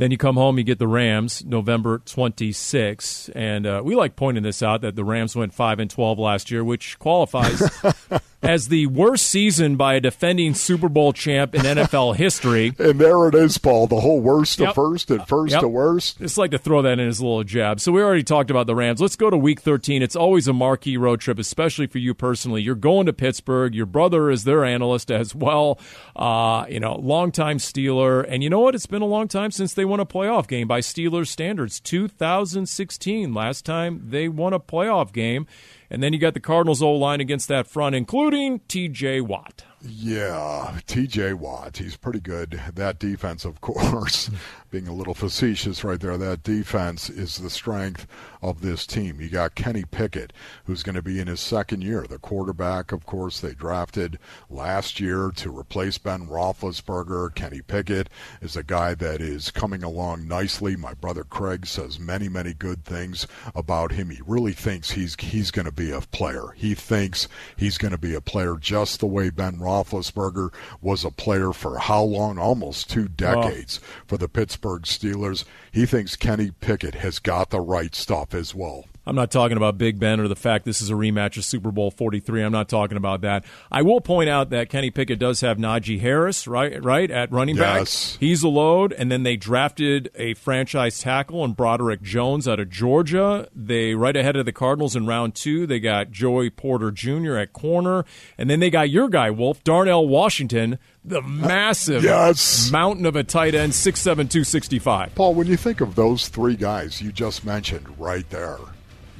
[0.01, 4.43] Then you come home, you get the Rams November 26, and uh, we like pointing
[4.43, 7.61] this out that the Rams went five and 12 last year, which qualifies
[8.43, 12.75] as the worst season by a defending Super Bowl champ in NFL history.
[12.91, 13.87] And there it is, Paul.
[13.87, 14.71] The whole worst yep.
[14.71, 15.61] to first and first yep.
[15.61, 16.19] to worst.
[16.19, 17.79] Just like to throw that in as a little jab.
[17.79, 19.01] So we already talked about the Rams.
[19.01, 20.03] Let's go to Week 13.
[20.03, 22.63] It's always a marquee road trip, especially for you personally.
[22.63, 23.75] You're going to Pittsburgh.
[23.75, 25.79] Your brother is their analyst as well.
[26.17, 28.75] Uh, you know, longtime Steeler, and you know what?
[28.75, 31.81] It's been a long time since they won a playoff game by Steelers standards.
[31.81, 35.47] 2016, last time they won a playoff game.
[35.91, 39.23] And then you got the Cardinals' O line against that front, including T.J.
[39.23, 39.65] Watt.
[39.83, 41.33] Yeah, T.J.
[41.35, 41.79] Watt.
[41.79, 42.61] He's pretty good.
[42.75, 44.31] That defense, of course,
[44.71, 48.07] being a little facetious right there, that defense is the strength
[48.43, 49.23] of this team.
[49.23, 52.07] You got Kenny Pickett, who's going to be in his second year.
[52.07, 54.19] The quarterback, of course, they drafted
[54.51, 57.35] last year to replace Ben Roethlisberger.
[57.35, 58.11] Kenny Pickett
[58.43, 60.77] is a guy that is coming along nicely.
[60.77, 64.11] My brother Craig says many, many good things about him.
[64.11, 66.53] He really thinks he's he's going to be a player.
[66.55, 71.05] He thinks he's going to be a player just the way Ben Roethlisberger Roethlisberger was
[71.05, 72.39] a player for how long?
[72.39, 73.15] Almost two oh.
[73.17, 75.45] decades for the Pittsburgh Steelers.
[75.71, 78.87] He thinks Kenny Pickett has got the right stuff as well.
[79.07, 81.71] I'm not talking about Big Ben or the fact this is a rematch of Super
[81.71, 82.43] Bowl 43.
[82.43, 83.45] I'm not talking about that.
[83.71, 86.83] I will point out that Kenny Pickett does have Najee Harris, right?
[86.83, 87.81] Right at running back.
[87.81, 88.19] Yes.
[88.21, 92.69] He's a load, and then they drafted a franchise tackle and Broderick Jones out of
[92.71, 93.49] Georgia.
[93.55, 95.67] They right ahead of the Cardinals in round two.
[95.67, 97.37] They got Joey Porter Jr.
[97.37, 98.05] at corner,
[98.37, 102.71] and then they got your guy Wolf Darnell Washington the massive yes.
[102.71, 105.15] mountain of a tight end, 6'7", 265.
[105.15, 108.59] Paul, when you think of those three guys you just mentioned right there,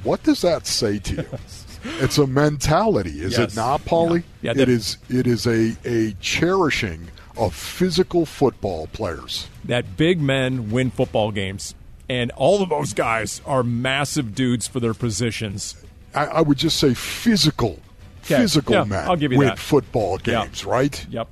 [0.03, 1.25] what does that say to you?
[1.99, 3.53] it's a mentality, is yes.
[3.53, 4.23] it not, Paulie?
[4.41, 4.53] Yeah.
[4.55, 4.97] yeah it is.
[5.09, 7.07] It is a a cherishing
[7.37, 9.47] of physical football players.
[9.65, 11.75] That big men win football games.
[12.09, 15.75] and all of those guys are massive dudes for their positions.
[16.13, 17.79] I, I would just say physical,
[18.25, 18.35] Okay.
[18.37, 19.57] physical Yeah, men I'll give you win that.
[19.59, 21.05] football games, right?
[21.09, 21.27] Yep.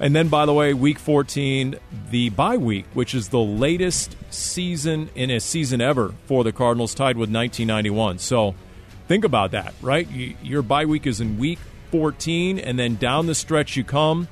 [0.00, 1.76] And then, by the way, week 14,
[2.10, 6.94] the bye week, which is the latest season in a season ever for the Cardinals,
[6.94, 8.18] tied with 1991.
[8.18, 8.54] So
[9.06, 10.08] think about that, right?
[10.10, 11.60] You, your bye week is in week
[11.92, 14.26] 14, and then down the stretch you come.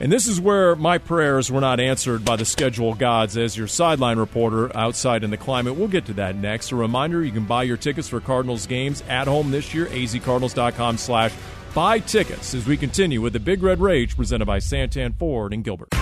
[0.00, 3.66] And this is where my prayers were not answered by the schedule gods as your
[3.66, 5.74] sideline reporter outside in the climate.
[5.74, 6.70] We'll get to that next.
[6.70, 10.98] A reminder, you can buy your tickets for Cardinals games at home this year, azcardinals.com
[10.98, 11.32] slash
[11.78, 15.62] buy tickets as we continue with the Big Red Rage presented by Santan Ford and
[15.62, 15.94] Gilbert.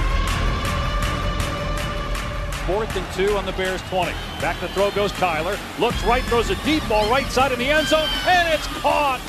[2.65, 4.11] Fourth and two on the Bears 20.
[4.41, 5.59] Back to throw goes Kyler.
[5.79, 9.21] Looks right, throws a deep ball right side in the end zone, and it's caught.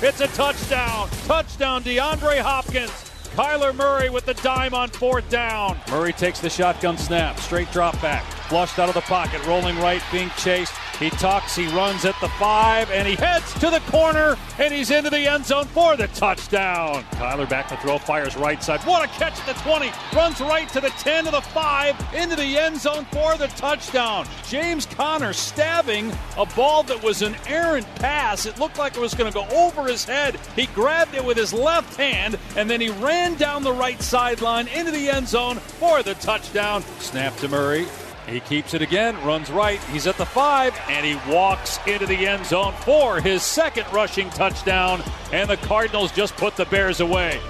[0.00, 1.08] It's a touchdown.
[1.26, 2.92] Touchdown, DeAndre Hopkins.
[3.34, 5.80] Kyler Murray with the dime on fourth down.
[5.90, 7.40] Murray takes the shotgun snap.
[7.40, 8.37] Straight drop back.
[8.48, 9.44] Flushed out of the pocket.
[9.46, 10.72] Rolling right, being chased.
[10.98, 14.90] He tucks, he runs at the five, and he heads to the corner, and he's
[14.90, 17.04] into the end zone for the touchdown.
[17.12, 18.80] Kyler back to throw, fires right side.
[18.80, 19.92] What a catch at the 20.
[20.16, 24.26] Runs right to the 10 to the 5, into the end zone for the touchdown.
[24.48, 28.46] James Conner stabbing a ball that was an errant pass.
[28.46, 30.40] It looked like it was going to go over his head.
[30.56, 34.66] He grabbed it with his left hand, and then he ran down the right sideline
[34.68, 36.82] into the end zone for the touchdown.
[36.98, 37.86] Snap to Murray.
[38.28, 39.82] He keeps it again, runs right.
[39.84, 44.30] He's at the five, and he walks into the end zone for his second rushing
[44.30, 45.02] touchdown.
[45.32, 47.40] And the Cardinals just put the Bears away.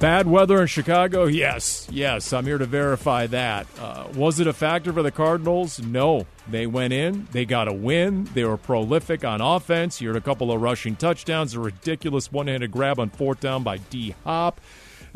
[0.00, 1.26] Bad weather in Chicago?
[1.26, 2.32] Yes, yes.
[2.32, 3.66] I'm here to verify that.
[3.80, 5.80] Uh, was it a factor for the Cardinals?
[5.80, 6.26] No.
[6.48, 10.00] They went in, they got a win, they were prolific on offense.
[10.00, 13.62] You heard a couple of rushing touchdowns, a ridiculous one handed grab on fourth down
[13.62, 14.60] by D Hop.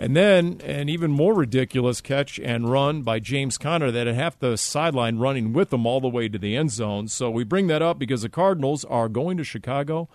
[0.00, 4.38] And then an even more ridiculous catch and run by James Conner that had half
[4.38, 7.08] the sideline running with him all the way to the end zone.
[7.08, 10.08] So we bring that up because the Cardinals are going to Chicago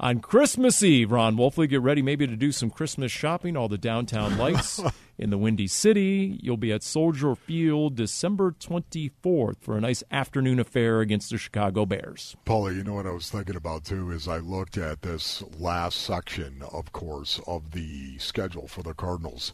[0.00, 1.12] on Christmas Eve.
[1.12, 3.56] Ron Wolfley, get ready maybe to do some Christmas shopping.
[3.56, 4.80] All the downtown lights
[5.18, 6.38] in the Windy City.
[6.42, 11.86] You'll be at Soldier Field December 24th for a nice afternoon affair against the Chicago
[11.86, 12.34] Bears.
[12.46, 16.00] Paulie, you know what I was thinking about too is I looked at this last
[16.00, 19.52] section, of course, of the schedule for the Cardinals.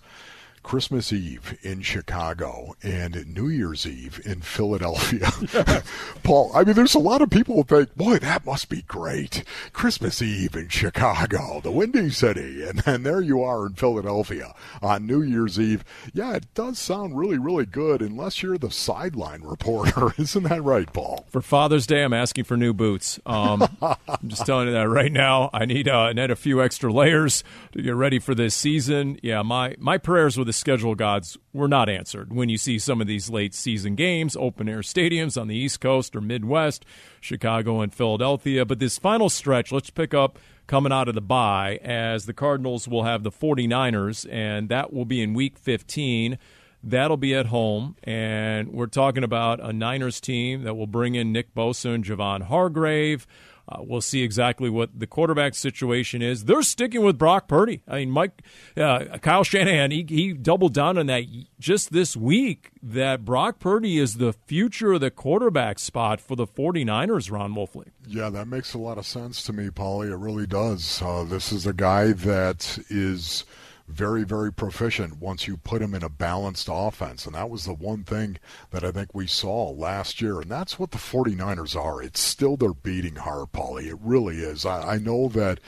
[0.66, 5.30] Christmas Eve in Chicago and New Year's Eve in Philadelphia.
[6.24, 9.44] Paul, I mean, there's a lot of people who think, boy, that must be great.
[9.72, 15.06] Christmas Eve in Chicago, the Windy City, and then there you are in Philadelphia on
[15.06, 15.84] New Year's Eve.
[16.12, 20.14] Yeah, it does sound really, really good, unless you're the sideline reporter.
[20.18, 21.26] Isn't that right, Paul?
[21.28, 23.20] For Father's Day, I'm asking for new boots.
[23.24, 25.48] Um, I'm just telling you that right now.
[25.52, 29.20] I need uh, need a few extra layers to get ready for this season.
[29.22, 33.00] Yeah, my my prayers with the schedule gods were not answered when you see some
[33.00, 36.84] of these late season games, open air stadiums on the East Coast or Midwest,
[37.20, 38.64] Chicago and Philadelphia.
[38.64, 42.88] But this final stretch, let's pick up coming out of the bye as the Cardinals
[42.88, 46.38] will have the 49ers, and that will be in week 15.
[46.82, 51.32] That'll be at home, and we're talking about a Niners team that will bring in
[51.32, 53.26] Nick Bosa and Javon Hargrave.
[53.68, 56.44] Uh, we'll see exactly what the quarterback situation is.
[56.44, 57.82] They're sticking with Brock Purdy.
[57.88, 58.42] I mean, Mike,
[58.76, 61.24] uh, Kyle Shanahan, he, he doubled down on that
[61.58, 66.46] just this week that Brock Purdy is the future of the quarterback spot for the
[66.46, 67.88] 49ers, Ron Wolfley.
[68.06, 70.10] Yeah, that makes a lot of sense to me, Paulie.
[70.10, 71.02] It really does.
[71.02, 73.44] Uh, this is a guy that is
[73.88, 77.24] very, very proficient once you put him in a balanced offense.
[77.24, 78.38] And that was the one thing
[78.70, 80.40] that I think we saw last year.
[80.40, 82.02] And that's what the 49ers are.
[82.02, 83.86] It's still their beating heart, Paulie.
[83.86, 84.66] It really is.
[84.66, 85.60] I, I know that,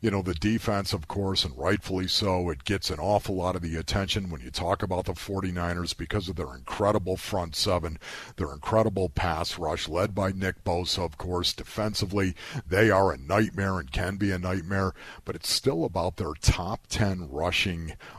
[0.00, 3.62] you know, the defense, of course, and rightfully so, it gets an awful lot of
[3.62, 7.98] the attention when you talk about the 49ers because of their incredible front seven,
[8.36, 11.52] their incredible pass rush, led by Nick Bosa, of course.
[11.52, 12.34] Defensively,
[12.66, 16.86] they are a nightmare and can be a nightmare, but it's still about their top
[16.88, 17.65] 10 rushing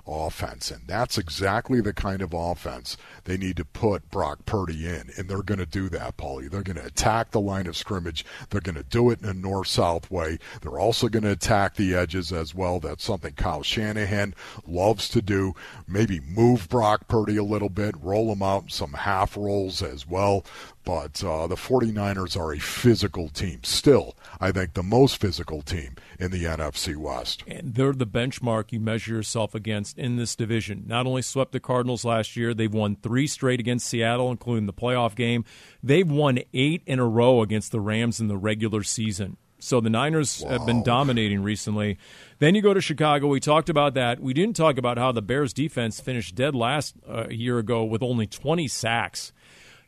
[0.05, 0.71] offense.
[0.71, 5.11] And that's exactly the kind of offense they need to put Brock Purdy in.
[5.17, 6.49] And they're going to do that, Paulie.
[6.49, 8.25] They're going to attack the line of scrimmage.
[8.49, 10.39] They're going to do it in a north south way.
[10.61, 12.79] They're also going to attack the edges as well.
[12.79, 14.33] That's something Kyle Shanahan
[14.65, 15.53] loves to do.
[15.87, 20.43] Maybe move Brock Purdy a little bit, roll him out some half rolls as well.
[20.87, 23.59] But uh, the 49ers are a physical team.
[23.63, 27.43] Still, I think the most physical team in the NFC West.
[27.45, 30.85] And they're the benchmark you measure yourself against in this division.
[30.87, 34.71] Not only swept the Cardinals last year, they've won three straight against Seattle, including the
[34.71, 35.43] playoff game.
[35.83, 39.35] They've won eight in a row against the Rams in the regular season.
[39.59, 40.51] So the Niners wow.
[40.51, 41.97] have been dominating recently.
[42.39, 43.27] Then you go to Chicago.
[43.27, 44.21] We talked about that.
[44.21, 47.83] We didn't talk about how the Bears defense finished dead last uh, a year ago
[47.83, 49.33] with only 20 sacks.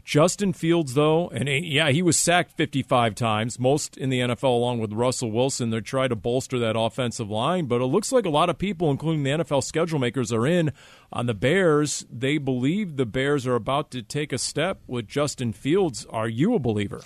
[0.10, 4.80] Justin Fields, though, and yeah, he was sacked 55 times, most in the NFL, along
[4.80, 5.70] with Russell Wilson.
[5.70, 8.90] They're trying to bolster that offensive line, but it looks like a lot of people,
[8.90, 10.72] including the NFL schedule makers, are in
[11.14, 12.08] on the Bears.
[12.12, 16.08] They believe the Bears are about to take a step with Justin Fields.
[16.10, 17.04] Are you a believer?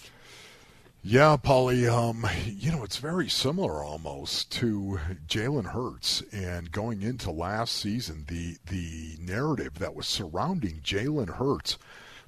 [1.04, 1.92] Yeah, Paulie.
[1.92, 4.98] Um, you know, it's very similar almost to
[5.28, 6.24] Jalen Hurts.
[6.32, 11.78] And going into last season, the the narrative that was surrounding Jalen Hurts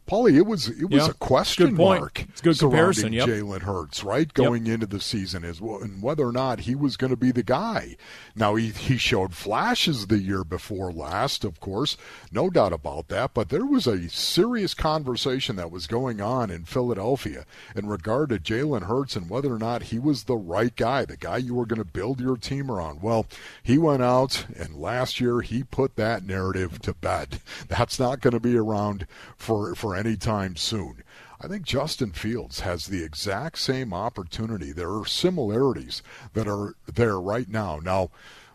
[0.08, 1.10] Paulie, it was it was yeah.
[1.10, 2.22] a question good mark.
[2.30, 3.12] It's good comparison.
[3.12, 3.28] Yep.
[3.28, 4.76] Jalen Hurts, right, going yep.
[4.76, 7.98] into the season is and whether or not he was going to be the guy.
[8.36, 11.98] Now he he showed flashes the year before last, of course,
[12.32, 13.34] no doubt about that.
[13.34, 17.46] But there was a serious conversation that was going on in Philadelphia
[17.76, 21.18] in regard to Jalen Hurts and whether or not he was the right guy, the
[21.18, 23.02] guy you were going to build your team around.
[23.02, 23.26] Well,
[23.64, 27.40] he went out and last year he put that narrative to bed.
[27.68, 31.04] That's not going to be around for for anytime soon.
[31.42, 34.72] I think Justin Fields has the exact same opportunity.
[34.72, 36.02] There are similarities
[36.34, 37.80] that are there right now.
[37.84, 38.10] Now,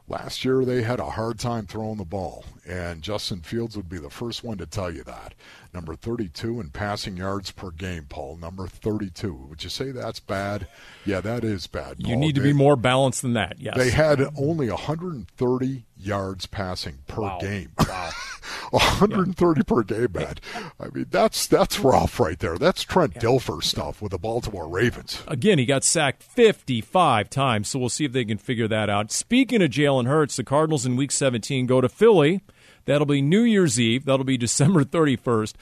[0.09, 3.99] last year they had a hard time throwing the ball, and Justin Fields would be
[3.99, 5.35] the first one to tell you that.
[5.73, 8.37] Number 32 in passing yards per game, Paul.
[8.37, 9.33] Number 32.
[9.33, 10.67] Would you say that's bad?
[11.05, 12.01] Yeah, that is bad.
[12.01, 12.11] Paul.
[12.11, 13.77] You need to they, be more balanced than that, yes.
[13.77, 17.39] They had only 130 yards passing per wow.
[17.41, 17.71] game.
[17.79, 18.11] Wow.
[18.71, 19.63] 130 yeah.
[19.65, 20.35] per game, man.
[20.79, 22.59] I mean, that's that's rough right there.
[22.59, 23.23] That's Trent yeah.
[23.23, 25.23] Dilfer stuff with the Baltimore Ravens.
[25.29, 29.11] Again, he got sacked 55 times, so we'll see if they can figure that out.
[29.13, 32.43] Speaking of Jalen Hurts, the Cardinals in Week 17 go to Philly.
[32.85, 34.05] That'll be New Year's Eve.
[34.05, 35.55] That'll be December 31st.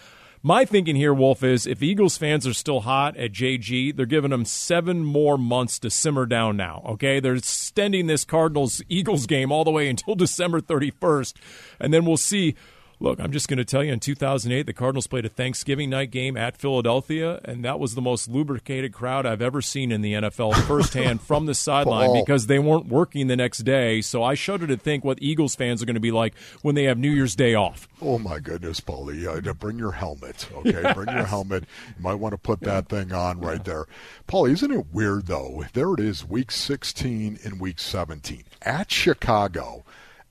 [0.43, 4.31] My thinking here, Wolf, is if Eagles fans are still hot at JG, they're giving
[4.31, 6.83] them seven more months to simmer down now.
[6.87, 11.35] Okay, they're extending this Cardinals Eagles game all the way until December 31st,
[11.81, 12.55] and then we'll see
[13.01, 16.11] Look, I'm just going to tell you in 2008, the Cardinals played a Thanksgiving night
[16.11, 20.15] game at Philadelphia, and that was the most lubricated crowd I've ever seen in the
[20.15, 24.01] NFL firsthand from the sideline because they weren't working the next day.
[24.01, 26.85] So I shudder to think what Eagles fans are going to be like when they
[26.85, 27.87] have New Year's Day off.
[28.03, 29.47] Oh, my goodness, Paulie.
[29.47, 30.83] Uh, bring your helmet, okay?
[30.83, 30.95] Yes.
[30.95, 31.65] Bring your helmet.
[31.97, 33.87] You might want to put that thing on right there.
[34.27, 35.65] Paulie, isn't it weird, though?
[35.73, 39.85] There it is, week 16 and week 17 at Chicago,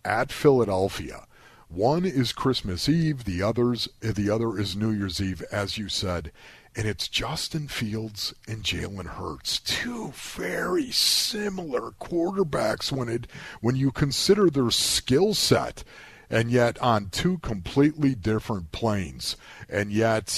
[0.04, 1.27] at Philadelphia
[1.70, 5.90] one is Christmas Eve, the others eh, the other is New Year's Eve, as you
[5.90, 6.32] said,
[6.76, 13.28] and it's Justin Fields and Jalen Hurts, two very similar quarterbacks when it
[13.60, 15.84] when you consider their skill set,
[16.30, 19.36] and yet on two completely different planes,
[19.68, 20.30] and yet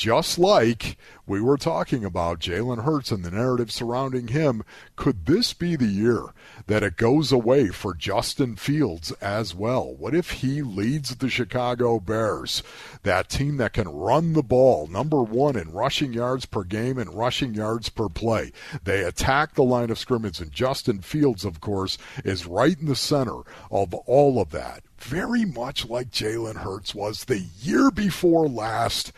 [0.00, 0.96] just like
[1.26, 4.62] we were talking about Jalen Hurts and the narrative surrounding him,
[4.96, 6.28] could this be the year
[6.68, 9.94] that it goes away for Justin Fields as well?
[9.94, 12.62] What if he leads the Chicago Bears,
[13.02, 17.12] that team that can run the ball, number one in rushing yards per game and
[17.12, 18.52] rushing yards per play?
[18.82, 22.96] They attack the line of scrimmage, and Justin Fields, of course, is right in the
[22.96, 23.40] center
[23.70, 24.82] of all of that.
[24.96, 29.12] Very much like Jalen Hurts was the year before last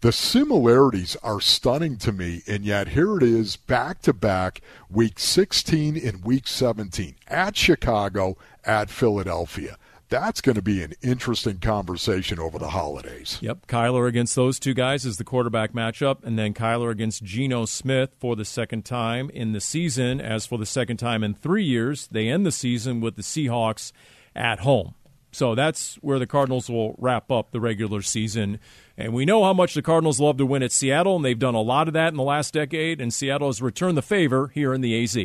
[0.00, 5.18] the similarities are stunning to me, and yet here it is back to back, week
[5.18, 9.76] 16 and week 17 at Chicago, at Philadelphia.
[10.08, 13.38] That's going to be an interesting conversation over the holidays.
[13.42, 13.66] Yep.
[13.66, 18.14] Kyler against those two guys is the quarterback matchup, and then Kyler against Geno Smith
[18.18, 20.20] for the second time in the season.
[20.20, 23.92] As for the second time in three years, they end the season with the Seahawks
[24.34, 24.94] at home.
[25.30, 28.58] So that's where the Cardinals will wrap up the regular season.
[28.96, 31.54] And we know how much the Cardinals love to win at Seattle, and they've done
[31.54, 34.72] a lot of that in the last decade, and Seattle has returned the favor here
[34.72, 35.16] in the AZ.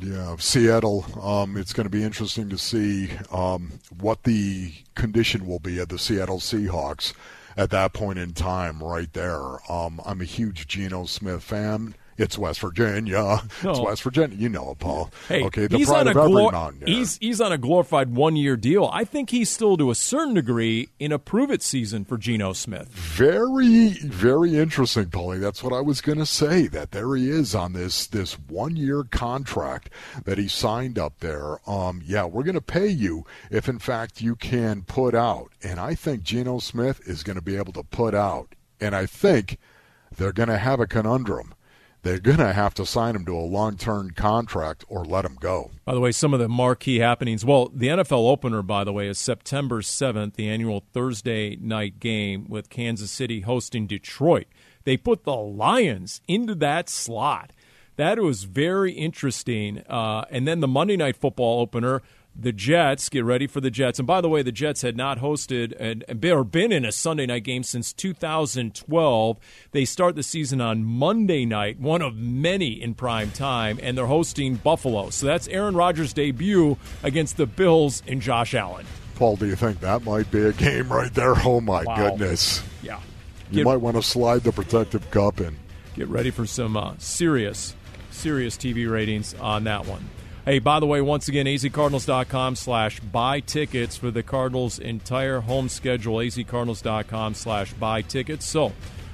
[0.00, 1.04] Yeah, Seattle.
[1.20, 5.88] Um, it's going to be interesting to see um, what the condition will be of
[5.88, 7.12] the Seattle Seahawks
[7.56, 9.42] at that point in time, right there.
[9.70, 11.96] Um, I'm a huge Geno Smith fan.
[12.18, 13.42] It's West Virginia.
[13.62, 13.70] No.
[13.70, 14.36] It's West Virginia.
[14.36, 15.10] You know it, Paul.
[15.28, 18.90] Hey, okay, the he's on a glor- He's he's on a glorified one year deal.
[18.92, 22.52] I think he's still to a certain degree in a prove it season for Geno
[22.52, 22.88] Smith.
[22.88, 25.40] Very very interesting, Paulie.
[25.40, 26.66] That's what I was going to say.
[26.66, 29.90] That there he is on this this one year contract
[30.24, 31.58] that he signed up there.
[31.70, 35.78] Um, yeah, we're going to pay you if in fact you can put out, and
[35.78, 39.58] I think Geno Smith is going to be able to put out, and I think
[40.16, 41.54] they're going to have a conundrum
[42.02, 45.36] they're going to have to sign him to a long term contract or let him
[45.40, 45.70] go.
[45.84, 47.44] By the way, some of the marquee happenings.
[47.44, 52.46] Well, the NFL opener, by the way, is September 7th, the annual Thursday night game
[52.48, 54.46] with Kansas City hosting Detroit.
[54.84, 57.52] They put the Lions into that slot.
[57.96, 59.82] That was very interesting.
[59.88, 62.00] Uh, and then the Monday night football opener
[62.38, 63.08] the Jets.
[63.08, 63.98] Get ready for the Jets.
[63.98, 67.26] And by the way, the Jets had not hosted and, or been in a Sunday
[67.26, 69.38] night game since 2012.
[69.72, 74.06] They start the season on Monday night, one of many in prime time, and they're
[74.06, 75.10] hosting Buffalo.
[75.10, 78.86] So that's Aaron Rodgers' debut against the Bills and Josh Allen.
[79.16, 81.34] Paul, do you think that might be a game right there?
[81.44, 81.96] Oh my wow.
[81.96, 82.62] goodness!
[82.82, 83.00] Yeah,
[83.50, 85.56] you might want to slide the protective cup in.
[85.96, 87.74] Get ready for some uh, serious,
[88.12, 90.08] serious TV ratings on that one.
[90.48, 95.68] Hey, by the way, once again, azcardinals.com slash buy tickets for the Cardinals' entire home
[95.68, 98.46] schedule, azcardinals.com slash buy tickets.
[98.46, 98.72] So,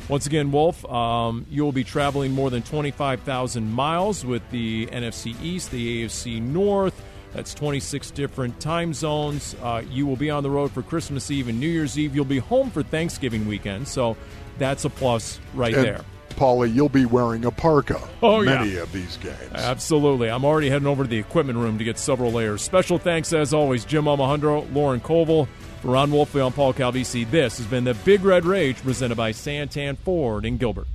[0.08, 5.34] once again, Wolf, um, you will be traveling more than 25,000 miles with the NFC
[5.42, 7.02] East, the AFC North.
[7.32, 9.56] That's 26 different time zones.
[9.60, 12.14] Uh, you will be on the road for Christmas Eve and New Year's Eve.
[12.14, 13.88] You'll be home for Thanksgiving weekend.
[13.88, 14.16] So,
[14.58, 16.04] that's a plus right and- there.
[16.30, 18.00] Paulie, you'll be wearing a parka.
[18.22, 18.82] Oh, many yeah.
[18.82, 19.36] of these games.
[19.52, 20.28] Absolutely.
[20.30, 22.62] I'm already heading over to the equipment room to get several layers.
[22.62, 25.46] Special thanks, as always, Jim Almohandro, Lauren Koval,
[25.82, 27.30] Ron Wolfley and Paul Calvisi.
[27.30, 30.86] This has been the Big Red Rage presented by Santan Ford in Gilbert.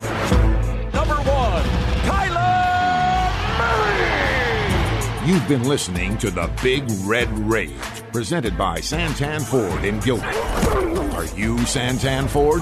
[0.00, 1.62] Number one,
[2.02, 5.30] Kyler Murray.
[5.30, 7.70] You've been listening to the Big Red Rage
[8.12, 10.85] presented by Santan Ford in Gilbert.
[11.16, 12.60] Are you Santan Ford?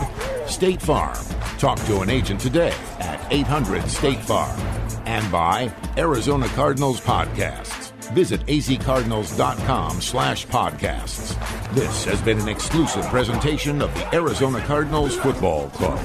[0.48, 1.16] State Farm.
[1.58, 4.56] Talk to an agent today at 800 State Farm.
[5.06, 7.90] And by Arizona Cardinals Podcasts.
[8.12, 11.34] Visit azcardinals.com slash podcasts.
[11.74, 15.98] This has been an exclusive presentation of the Arizona Cardinals Football Club.